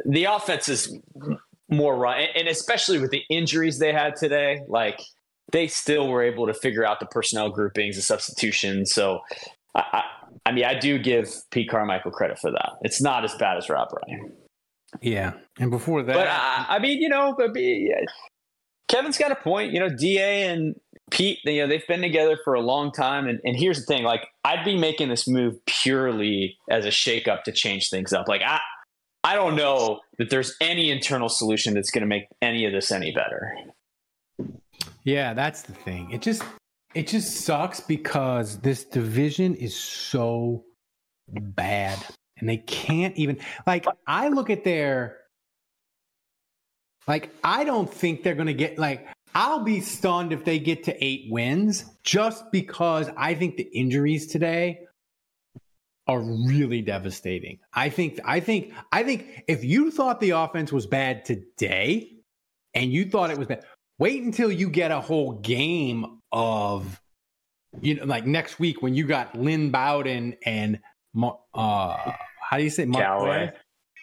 the 0.06 0.26
offense 0.26 0.70
is 0.70 0.98
more 1.70 1.96
run, 1.98 2.20
and- 2.20 2.30
and 2.36 2.48
especially 2.48 3.00
with 3.00 3.12
the 3.12 3.24
injuries 3.30 3.80
they 3.80 3.92
had 3.92 4.16
today, 4.16 4.62
like 4.68 5.00
they 5.52 5.68
still 5.68 6.08
were 6.08 6.24
able 6.24 6.48
to 6.48 6.54
figure 6.54 6.86
out 6.86 7.00
the 7.00 7.06
personnel 7.06 7.50
groupings, 7.50 7.96
the 7.96 8.02
substitutions. 8.02 8.94
So. 8.94 9.22
I, 9.76 9.84
I, 9.92 10.04
I 10.46 10.52
mean, 10.52 10.66
I 10.66 10.78
do 10.78 11.00
give 11.00 11.34
Pete 11.52 11.70
Carmichael 11.70 12.12
credit 12.12 12.40
for 12.40 12.52
that. 12.52 12.74
It's 12.82 13.02
not 13.02 13.24
as 13.24 13.34
bad 13.36 13.58
as 13.58 13.70
Rob 13.70 13.90
Ryan. 13.92 14.32
yeah, 15.02 15.34
and 15.60 15.72
before 15.72 16.04
that, 16.04 16.14
But 16.14 16.28
I, 16.28 16.66
I 16.70 16.80
mean, 16.80 17.02
you 17.02 17.10
know, 17.10 17.34
but 17.38 17.54
be, 17.54 17.90
yeah, 17.90 18.06
Kevin's 18.88 19.18
got 19.18 19.32
a 19.32 19.36
point. 19.36 19.74
You 19.74 19.80
know, 19.80 19.90
Da 19.90 20.44
and 20.50 20.76
Pete, 21.12 21.40
you 21.46 21.62
know, 21.62 21.68
they've 21.68 21.88
been 21.88 22.02
together 22.02 22.38
for 22.44 22.54
a 22.54 22.62
long 22.62 22.92
time. 22.92 23.28
And, 23.28 23.40
and 23.44 23.56
here's 23.56 23.80
the 23.80 23.86
thing: 23.86 24.04
like, 24.04 24.28
I'd 24.44 24.66
be 24.66 24.78
making 24.78 25.10
this 25.10 25.28
move 25.28 25.64
purely 25.66 26.58
as 26.70 26.86
a 26.86 26.90
shakeup 26.90 27.44
to 27.44 27.52
change 27.52 27.90
things 27.90 28.14
up. 28.14 28.28
Like, 28.28 28.42
I, 28.42 28.60
I 29.24 29.36
don't 29.36 29.56
know 29.56 30.02
that 30.20 30.30
there's 30.30 30.56
any 30.62 30.92
internal 30.92 31.30
solution 31.30 31.74
that's 31.74 31.92
going 31.92 32.04
to 32.04 32.08
make 32.08 32.26
any 32.42 32.66
of 32.66 32.72
this 32.72 32.92
any 32.92 33.12
better. 33.12 33.54
Yeah, 35.06 35.36
that's 35.36 35.62
the 35.62 35.74
thing. 35.74 36.12
It 36.12 36.22
just 36.22 36.44
it 36.96 37.08
just 37.08 37.46
sucks 37.46 37.80
because 37.80 38.60
this 38.60 38.84
division 38.84 39.54
is 39.56 39.76
so 39.76 40.66
bad 41.30 42.04
and 42.38 42.50
they 42.50 42.58
can't 42.58 43.16
even 43.16 43.38
like 43.68 43.86
I 44.08 44.30
look 44.30 44.50
at 44.50 44.64
their 44.64 45.18
like 47.08 47.30
I 47.44 47.64
don't 47.64 47.92
think 47.92 48.24
they're 48.24 48.36
going 48.36 48.48
to 48.48 48.54
get 48.54 48.80
like 48.80 49.08
I'll 49.36 49.64
be 49.64 49.80
stunned 49.80 50.34
if 50.34 50.44
they 50.44 50.58
get 50.58 50.86
to 50.86 51.04
8 51.04 51.28
wins 51.30 51.86
just 52.04 52.52
because 52.52 53.10
I 53.16 53.36
think 53.36 53.58
the 53.58 53.70
injuries 53.74 54.28
today 54.28 54.80
are 56.08 56.22
really 56.22 56.82
devastating. 56.82 57.60
I 57.74 57.90
think 57.90 58.20
I 58.26 58.40
think 58.40 58.74
I 58.92 59.04
think 59.04 59.44
if 59.48 59.64
you 59.64 59.92
thought 59.92 60.20
the 60.20 60.32
offense 60.32 60.72
was 60.72 60.88
bad 60.88 61.26
today 61.26 62.12
and 62.74 62.92
you 62.92 63.06
thought 63.06 63.30
it 63.30 63.38
was 63.38 63.48
bad 63.48 63.64
wait 64.00 64.24
until 64.24 64.52
you 64.52 64.70
get 64.70 64.92
a 64.92 65.02
whole 65.02 65.34
game 65.34 66.20
of 66.32 67.02
you 67.82 67.96
know 67.96 68.06
like 68.06 68.26
next 68.26 68.60
week 68.60 68.82
when 68.82 68.96
you 68.96 69.06
got 69.06 69.36
Lynn 69.38 69.72
Bowden 69.72 70.36
and 70.46 70.80
uh 71.54 72.14
how 72.50 72.58
do 72.58 72.64
you 72.64 72.70
say 72.70 72.86
Marquez 72.86 73.06
Callaway. 73.06 73.54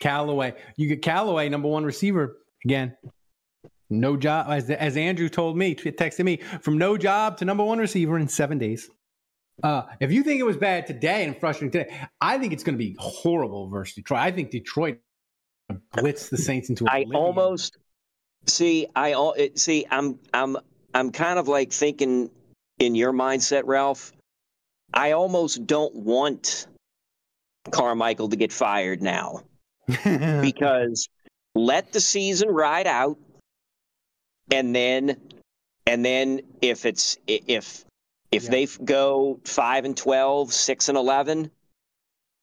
Callaway. 0.01 0.55
You 0.77 0.89
get 0.89 1.03
Callaway 1.03 1.49
number 1.49 1.69
one 1.69 1.85
receiver 1.85 2.39
again. 2.65 2.97
No 3.89 4.17
job 4.17 4.47
as 4.49 4.71
as 4.71 4.97
Andrew 4.97 5.29
told 5.29 5.57
me, 5.57 5.75
texted 5.75 6.25
me 6.25 6.39
from 6.61 6.79
no 6.79 6.97
job 6.97 7.37
to 7.39 7.45
number 7.45 7.63
one 7.63 7.79
receiver 7.79 8.19
in 8.19 8.29
seven 8.29 8.59
days. 8.59 8.91
Uh, 9.63 9.83
if 10.01 10.11
you 10.11 10.23
think 10.23 10.41
it 10.41 10.45
was 10.45 10.57
bad 10.57 10.87
today 10.87 11.25
and 11.25 11.39
frustrating 11.39 11.71
today, 11.71 11.95
I 12.21 12.39
think 12.39 12.53
it's 12.53 12.65
going 12.65 12.75
to 12.75 12.79
be 12.79 12.97
horrible 12.99 13.69
versus 13.69 13.95
Detroit. 13.95 14.21
I 14.21 14.31
think 14.33 14.51
Detroit 14.51 14.99
blitz 15.93 16.31
the 16.31 16.39
Saints 16.39 16.69
into. 16.71 16.87
I 16.89 17.05
almost 17.15 17.77
see. 18.47 18.87
I 18.95 19.13
al- 19.13 19.35
it- 19.35 19.59
see. 19.59 19.87
I'm. 19.91 20.19
I'm. 20.33 20.57
I'm 20.95 21.11
kind 21.11 21.39
of 21.39 21.49
like 21.49 21.73
thinking 21.73 22.31
in 22.79 22.95
your 22.95 23.13
mindset, 23.13 23.63
Ralph. 23.67 24.13
I 24.93 25.13
almost 25.13 25.67
don't 25.67 25.95
want 25.95 26.67
Carmichael 27.71 28.29
to 28.29 28.37
get 28.37 28.53
fired 28.53 29.01
now 29.03 29.43
because 30.43 31.09
let 31.55 31.93
the 31.93 32.01
season 32.01 32.49
ride 32.49 32.87
out, 32.87 33.17
and 34.51 34.75
then, 34.75 35.17
and 35.87 36.05
then 36.05 36.41
if 36.61 36.85
it's 36.85 37.17
if 37.27 37.85
if 38.31 38.45
Yeah. 38.45 38.51
they 38.51 38.67
go 38.85 39.41
five 39.45 39.85
and 39.85 39.97
12, 39.97 40.53
6 40.53 40.89
and 40.89 40.99
eleven, 40.99 41.51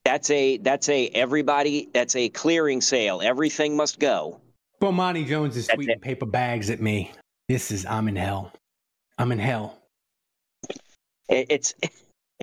that's 0.04 0.30
a 0.30 0.56
that's 0.58 0.88
a 0.88 1.06
everybody 1.08 1.88
that's 1.92 2.16
a 2.16 2.28
clearing 2.30 2.80
sale. 2.80 3.20
Everything 3.22 3.76
must 3.76 3.98
go. 4.00 4.40
Bomani 4.80 5.26
Jones 5.26 5.56
is 5.56 5.68
tweeting 5.68 6.00
paper 6.00 6.26
bags 6.26 6.70
at 6.70 6.80
me. 6.80 7.12
This 7.48 7.70
is 7.70 7.84
I'm 7.86 8.08
in 8.08 8.16
hell. 8.16 8.52
I'm 9.18 9.32
in 9.32 9.38
hell. 9.38 9.78
It's 11.28 11.74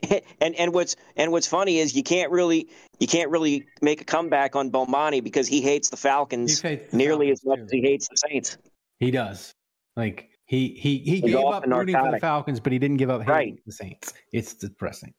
and 0.41 0.55
and 0.55 0.73
what's 0.73 0.95
and 1.15 1.31
what's 1.31 1.47
funny 1.47 1.79
is 1.79 1.95
you 1.95 2.03
can't 2.03 2.31
really 2.31 2.69
you 2.99 3.07
can't 3.07 3.29
really 3.31 3.65
make 3.81 4.01
a 4.01 4.05
comeback 4.05 4.55
on 4.55 4.71
Bomani 4.71 5.23
because 5.23 5.47
he 5.47 5.61
hates 5.61 5.89
the 5.89 5.97
Falcons 5.97 6.61
hates 6.61 6.91
the 6.91 6.97
nearly 6.97 7.31
as 7.31 7.43
much 7.43 7.57
Falcons, 7.57 7.71
as 7.71 7.71
he 7.71 7.81
hates 7.81 8.07
the 8.07 8.17
Saints. 8.29 8.57
He 8.99 9.11
does. 9.11 9.51
Like 9.95 10.29
he 10.45 10.69
he 10.79 10.99
he 10.99 11.19
He's 11.19 11.21
gave 11.21 11.45
up 11.45 11.65
rooting 11.65 11.95
for 11.95 12.11
the. 12.11 12.19
Falcons, 12.19 12.59
but 12.59 12.71
he 12.71 12.79
didn't 12.79 12.97
give 12.97 13.09
up 13.09 13.21
hating 13.21 13.33
Right. 13.33 13.59
the 13.65 13.71
Saints. 13.71 14.13
It's 14.31 14.53
depressing. 14.53 15.13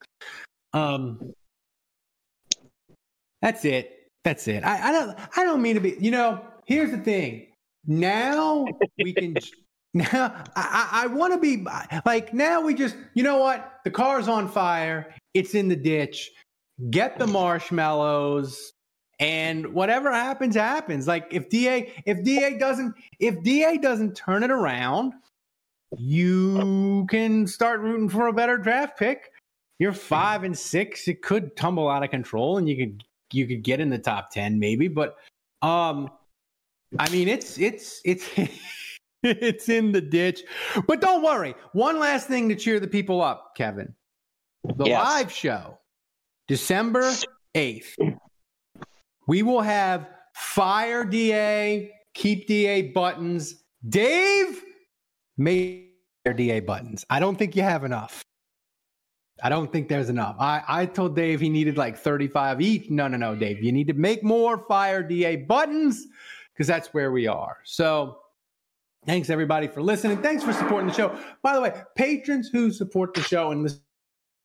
Um, 0.72 1.33
that's 3.42 3.64
it. 3.64 4.09
That's 4.24 4.46
it. 4.48 4.64
I, 4.64 4.88
I 4.88 4.92
don't 4.92 5.18
I 5.37 5.44
don't 5.44 5.62
mean 5.62 5.74
to 5.74 5.81
be. 5.81 5.96
You 5.98 6.12
know, 6.12 6.40
here's 6.68 6.90
the 6.90 6.98
thing. 6.98 7.48
Now 7.87 8.66
we 9.02 9.12
can. 9.12 9.37
Now 9.94 10.44
I, 10.54 10.90
I, 10.92 11.04
I 11.04 11.06
want 11.06 11.33
to 11.33 11.40
be 11.40 11.66
like 12.04 12.35
now 12.35 12.60
we 12.60 12.75
just 12.75 12.94
you 13.14 13.23
know 13.23 13.38
what 13.38 13.81
the 13.85 13.90
car's 13.90 14.29
on 14.29 14.46
fire. 14.46 15.14
It's 15.33 15.54
in 15.54 15.69
the 15.69 15.75
ditch. 15.77 16.31
Get 16.90 17.19
the 17.19 17.27
marshmallows. 17.27 18.75
And 19.19 19.73
whatever 19.73 20.12
happens, 20.12 20.54
happens. 20.54 21.08
Like 21.08 21.27
if 21.33 21.48
DA, 21.48 21.92
if 22.04 22.23
DA 22.23 22.58
doesn't, 22.58 22.94
if 23.19 23.42
DA 23.42 23.79
doesn't 23.79 24.14
turn 24.14 24.42
it 24.42 24.50
around, 24.50 25.14
you 25.96 27.06
can 27.10 27.46
start 27.46 27.81
rooting 27.81 28.10
for 28.10 28.27
a 28.27 28.33
better 28.33 28.58
draft 28.58 28.98
pick. 28.98 29.31
You're 29.79 29.92
five 29.94 30.44
and 30.44 30.56
six. 30.56 31.08
It 31.08 31.23
could 31.23 31.56
tumble 31.56 31.88
out 31.88 32.04
of 32.04 32.10
control, 32.10 32.58
and 32.58 32.69
you 32.69 32.77
could 32.77 33.04
you 33.33 33.46
could 33.46 33.62
get 33.62 33.81
in 33.81 33.88
the 33.88 33.98
top 33.98 34.31
ten 34.31 34.58
maybe. 34.58 34.87
But 34.87 35.16
um, 35.62 36.10
I 36.99 37.09
mean, 37.11 37.29
it's 37.29 37.59
it's 37.59 38.01
it's 38.05 38.29
it's 39.23 39.69
in 39.69 39.93
the 39.93 40.01
ditch. 40.01 40.43
But 40.87 41.01
don't 41.01 41.23
worry. 41.23 41.55
One 41.73 41.99
last 41.99 42.29
thing 42.29 42.49
to 42.49 42.55
cheer 42.55 42.81
the 42.81 42.89
people 42.89 43.21
up, 43.21 43.55
Kevin. 43.57 43.95
The 44.65 44.87
Yes. 44.87 45.05
live 45.05 45.33
show, 45.33 45.79
December 46.47 47.11
8th. 47.55 48.19
We 49.27 49.43
will 49.43 49.61
have 49.61 50.09
fire 50.35 51.05
DA, 51.05 51.93
keep 52.15 52.47
DA 52.47 52.83
buttons. 52.93 53.63
Dave, 53.89 54.63
make 55.37 55.95
your 56.25 56.35
DA 56.35 56.61
buttons. 56.61 57.05
I 57.11 57.21
don't 57.21 57.37
think 57.39 57.55
you 57.55 57.63
have 57.63 57.85
enough. 57.85 58.23
I 59.43 59.49
don't 59.49 59.71
think 59.73 59.89
there's 59.89 60.09
enough. 60.09 60.35
I, 60.41 60.63
I 60.67 60.87
told 60.87 61.15
Dave 61.15 61.41
he 61.41 61.49
needed 61.49 61.77
like 61.77 61.97
35 61.97 62.61
each. 62.61 62.91
No, 62.91 63.07
no, 63.07 63.17
no, 63.17 63.37
Dave. 63.37 63.63
You 63.63 63.71
need 63.71 63.87
to 63.87 63.95
make 63.95 64.25
more 64.25 64.59
fire 64.67 65.03
DA 65.03 65.37
buttons 65.37 66.07
because 66.59 66.67
that's 66.67 66.88
where 66.88 67.13
we 67.13 67.29
are. 67.29 67.59
So 67.65 68.19
thanks 69.06 69.31
everybody 69.31 69.69
for 69.69 69.81
listening. 69.81 70.19
Thanks 70.19 70.42
for 70.42 70.52
supporting 70.52 70.88
the 70.88 70.92
show. 70.92 71.17
By 71.40 71.54
the 71.54 71.61
way, 71.61 71.73
patrons 71.96 72.48
who 72.48 72.73
support 72.73 73.15
the 73.15 73.23
show 73.23 73.52
and 73.52 73.65
this 73.65 73.81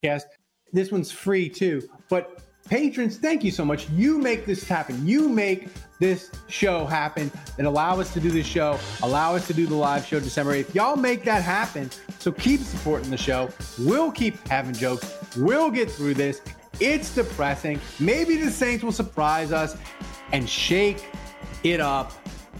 podcast, 0.05 0.25
this 0.73 0.91
one's 0.91 1.11
free 1.11 1.49
too. 1.49 1.81
But 2.09 2.39
patrons, 2.69 3.17
thank 3.17 3.43
you 3.43 3.49
so 3.49 3.65
much. 3.65 3.89
You 3.89 4.19
make 4.19 4.45
this 4.45 4.63
happen. 4.63 5.07
You 5.07 5.27
make 5.27 5.69
this 5.99 6.29
show 6.49 6.85
happen 6.85 7.31
and 7.57 7.65
allow 7.65 7.99
us 7.99 8.13
to 8.13 8.19
do 8.19 8.29
this 8.29 8.45
show, 8.45 8.79
allow 9.01 9.35
us 9.35 9.47
to 9.47 9.53
do 9.55 9.65
the 9.65 9.75
live 9.75 10.05
show 10.05 10.19
December 10.19 10.53
8th. 10.53 10.75
Y'all 10.75 10.95
make 10.95 11.23
that 11.23 11.41
happen. 11.41 11.89
So 12.19 12.31
keep 12.31 12.59
supporting 12.59 13.09
the 13.09 13.17
show. 13.17 13.49
We'll 13.79 14.11
keep 14.11 14.47
having 14.49 14.75
jokes. 14.75 15.17
We'll 15.35 15.71
get 15.71 15.89
through 15.89 16.13
this. 16.13 16.43
It's 16.79 17.15
depressing. 17.15 17.79
Maybe 17.99 18.37
the 18.37 18.51
Saints 18.51 18.83
will 18.83 18.91
surprise 18.91 19.51
us 19.51 19.75
and 20.31 20.47
shake 20.47 21.03
it 21.63 21.79
up 21.79 22.11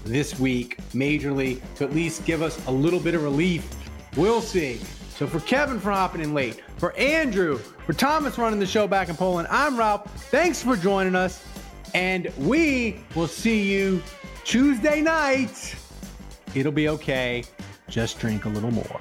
this 0.05 0.39
week 0.39 0.77
majorly 0.93 1.61
to 1.75 1.83
at 1.83 1.93
least 1.93 2.25
give 2.25 2.41
us 2.41 2.65
a 2.67 2.71
little 2.71 2.99
bit 2.99 3.15
of 3.15 3.23
relief. 3.23 3.67
We'll 4.15 4.41
see. 4.41 4.79
So 5.09 5.27
for 5.27 5.39
Kevin 5.41 5.79
for 5.79 5.91
hopping 5.91 6.21
in 6.21 6.33
late, 6.33 6.61
for 6.77 6.95
Andrew, 6.97 7.57
for 7.57 7.93
Thomas 7.93 8.37
running 8.37 8.59
the 8.59 8.65
show 8.65 8.87
back 8.87 9.09
in 9.09 9.15
Poland, 9.15 9.47
I'm 9.49 9.77
Ralph. 9.77 10.11
Thanks 10.29 10.61
for 10.63 10.75
joining 10.75 11.15
us. 11.15 11.45
And 11.93 12.31
we 12.39 12.99
will 13.15 13.27
see 13.27 13.71
you 13.71 14.01
Tuesday 14.43 15.01
night. 15.01 15.75
It'll 16.55 16.71
be 16.71 16.89
okay. 16.89 17.43
Just 17.87 18.19
drink 18.19 18.45
a 18.45 18.49
little 18.49 18.71
more. 18.71 18.99